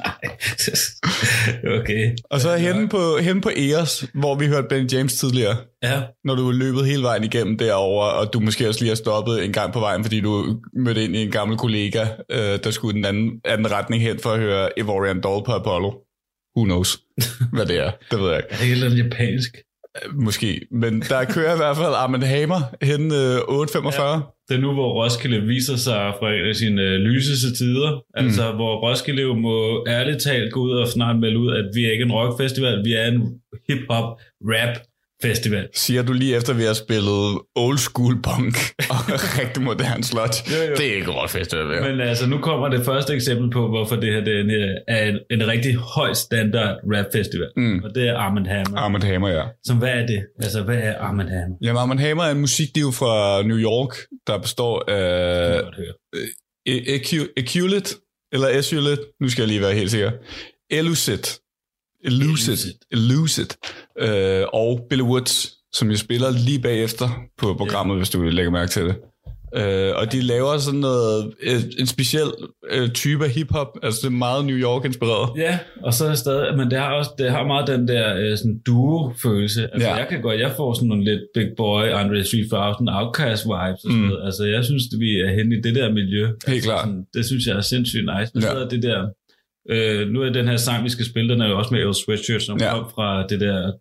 [1.80, 2.16] okay.
[2.30, 5.56] Og så henne på, henne på Eos, hvor vi hørte Ben James tidligere.
[5.82, 8.96] Ja, Når du er løbet hele vejen igennem derover, og du måske også lige har
[8.96, 12.70] stoppet en gang på vejen, fordi du mødte ind i en gammel kollega, øh, der
[12.70, 15.90] skulle den anden, anden retning hen for at høre Ivorian Doll på Apollo.
[16.56, 16.98] Who knows,
[17.54, 17.90] hvad det er.
[18.10, 18.48] Det ved jeg ikke.
[18.50, 19.56] er det et eller andet japansk?
[20.12, 20.66] Måske.
[20.70, 24.02] Men der kører i hvert fald Armand Hammer hen øh, 8.45.
[24.02, 24.20] Ja.
[24.48, 28.04] Det er nu, hvor Roskilde viser sig fra en af sine øh, lyseste tider.
[28.14, 31.92] Altså, hvor Roskilde må ærligt talt gå ud og snart melde ud, at vi er
[31.92, 34.74] ikke en rockfestival, vi er en hip-hop rap
[35.22, 35.68] festival.
[35.74, 38.54] Siger du lige efter, vi har spillet old school punk
[38.90, 38.96] og
[39.40, 40.34] rigtig moderne slot.
[40.52, 40.74] Jo, jo.
[40.76, 41.90] Det er ikke råt festival, her.
[41.90, 44.68] Men altså, nu kommer det første eksempel på, hvorfor det her det er en, øh,
[44.88, 47.48] er en, en rigtig høj standard rap festival.
[47.56, 47.82] Mm.
[47.84, 48.78] Og det er Armand Hammer.
[48.78, 49.42] Armand Hammer, ja.
[49.64, 50.22] Så hvad er det?
[50.42, 51.56] Altså, hvad er Armand Hammer?
[51.62, 53.96] Jamen, Armand Hammer er en musikdiv fra New York,
[54.26, 55.92] der består af høre.
[56.68, 57.94] E- Ecu- Eculet,
[58.32, 60.10] eller Esulet, nu skal jeg lige være helt sikker.
[60.70, 61.39] Elucid.
[62.04, 62.74] Elucid.
[62.92, 63.46] Elucid.
[64.00, 68.70] Øh, og Billy Woods, som jo spiller lige bagefter på programmet, hvis du lægger mærke
[68.70, 68.94] til det.
[69.56, 72.26] Øh, og de laver sådan noget, øh, en speciel
[72.70, 75.38] øh, type af hiphop, altså det er meget New York-inspireret.
[75.38, 78.16] Ja, og så er det stadig, men det har også det har meget den der
[78.16, 79.68] øh, sådan duo-følelse.
[79.72, 79.94] Altså, Ja.
[79.94, 83.90] jeg kan godt, jeg får sådan nogle lidt Big Boy, Andre 3000, Outcast vibes og
[83.90, 84.06] sådan Mm.
[84.08, 84.24] noget.
[84.26, 86.28] Altså, jeg synes, at vi er henne i det der miljø.
[86.46, 86.84] altså, klart.
[86.84, 88.30] Sådan, det synes jeg er sindssygt nice.
[88.34, 88.50] Men Ja.
[88.50, 89.00] så er det der,
[89.70, 91.94] øh, nu er den her sang, vi skal spille, den er jo også med El
[91.94, 92.70] Sweatshirt, som Ja.
[92.74, 93.72] kom fra det der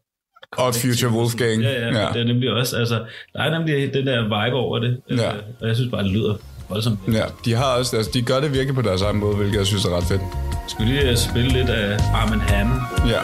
[0.57, 1.61] Og Future Wolfgang.
[1.61, 2.07] Ja, ja, Ja.
[2.13, 2.95] det er nemlig også, altså,
[3.33, 5.15] der er nemlig den der vibe over det, Ja.
[5.15, 5.31] ja.
[5.61, 6.35] og jeg synes bare, det lyder
[6.69, 6.99] voldsomt.
[7.13, 9.65] Ja, de har også, altså, de gør det virkelig på deres egen måde, hvilket jeg
[9.65, 10.21] synes er ret fedt.
[10.67, 12.79] Skal vi lige øh, spille lidt af Armin Hammer?
[13.13, 13.21] Ja.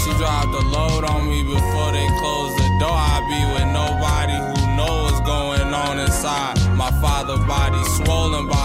[0.00, 2.98] She dropped a load on me before they closed the door.
[3.14, 6.56] I be with nobody who know what's going on inside.
[6.84, 8.59] My father body swollen behind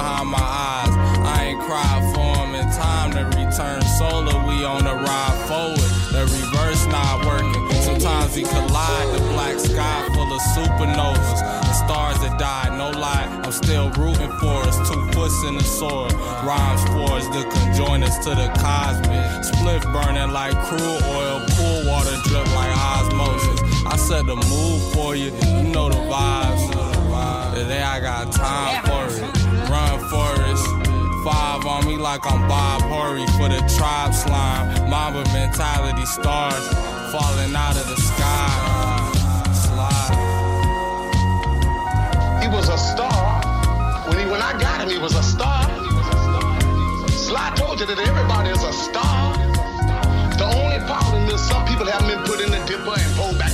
[13.97, 14.77] rooting for us.
[14.89, 16.13] Two puss in the sword.
[16.43, 19.43] Rhymes for us to conjoin us to the cosmic.
[19.43, 21.41] Split burning like crude oil.
[21.55, 23.59] Pool water drip like osmosis.
[23.85, 25.31] I set the mood for you.
[25.57, 26.63] You know the vibes.
[27.55, 29.21] Today I got time for it.
[29.69, 30.65] Run forest.
[31.23, 34.89] Five on me like I'm Bob Hurry for the tribe slime.
[34.89, 36.67] Mamba mentality stars
[37.11, 39.11] falling out of the sky.
[39.53, 40.15] Slide.
[42.43, 43.24] He was a star.
[44.45, 45.65] I got him, he was a star.
[47.09, 49.33] Sly told you that everybody is a star.
[50.37, 53.44] The only problem is some people haven't been put in the dipper and pulled back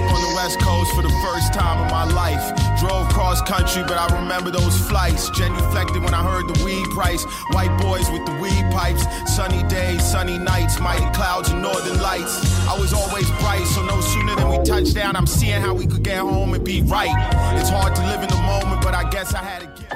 [0.00, 2.44] up on the west coast for the first time in my life.
[2.80, 5.30] Drove cross country, but I remember those flights.
[5.30, 7.24] Genuflected when I heard the weed price.
[7.52, 9.04] White boys with the weed pipes.
[9.34, 12.34] Sunny days, sunny nights, mighty clouds and northern lights.
[12.66, 15.86] I was always bright, so no sooner than we touched down, I'm seeing how we
[15.86, 17.14] could get home and be right.
[17.58, 19.90] It's hard to live in the moment, but I guess I had to get.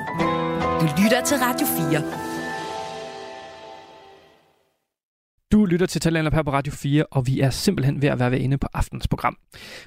[0.96, 2.33] Du lytter til Radio 4.
[5.74, 8.38] lytter til Talenter her på Radio 4, og vi er simpelthen ved at være ved
[8.38, 9.36] inde på aftens program.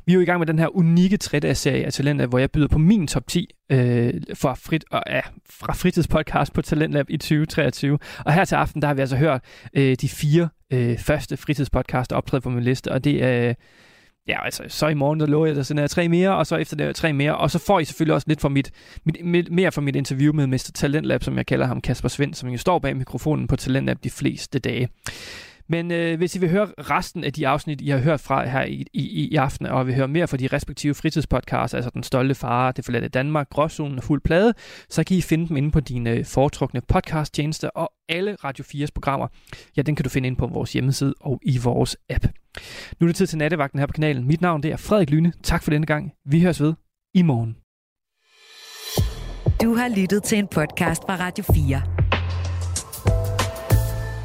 [0.05, 2.51] Vi er jo i gang med den her unikke 3 serie af Talenter, hvor jeg
[2.51, 7.17] byder på min top 10 øh, fra, frit, og, ja, fra fritidspodcast på Talentlab i
[7.17, 7.99] 2023.
[8.25, 9.41] Og her til aften, der har vi altså hørt
[9.73, 13.49] øh, de fire øh, første fritidspodcast optræde på min liste, og det er...
[13.49, 13.55] Øh,
[14.27, 16.55] Ja, altså, så i morgen, der lover jeg, der sender jeg tre mere, og så
[16.55, 18.71] efter det tre mere, og så får I selvfølgelig også lidt fra mit,
[19.05, 20.71] mit, mit, mere fra mit interview med Mr.
[20.75, 24.09] Talentlab, som jeg kalder ham, Kasper Svend, som jo står bag mikrofonen på Talentlab de
[24.09, 24.89] fleste dage.
[25.70, 28.63] Men øh, hvis I vil høre resten af de afsnit, I har hørt fra her
[28.63, 32.36] i, i, i aften, og vil høre mere fra de respektive fritidspodcasts, altså Den Stolte
[32.36, 34.53] Far, Det Forladte Danmark, Gråzonen og Fuld Plade,
[34.89, 38.88] så kan I finde dem inde på dine øh, foretrukne podcasttjenester, og alle Radio 4's
[38.95, 39.28] programmer,
[39.78, 42.26] ja, den kan du finde inde på vores hjemmeside og i vores app.
[42.99, 44.28] Nu er det tid til nattevagten her på kanalen.
[44.28, 45.34] Mit navn det er Frederik Lyne.
[45.43, 46.11] Tak for denne gang.
[46.26, 46.74] Vi høres ved
[47.13, 47.55] i morgen.
[49.61, 51.96] Du har lyttet til en podcast fra Radio 4.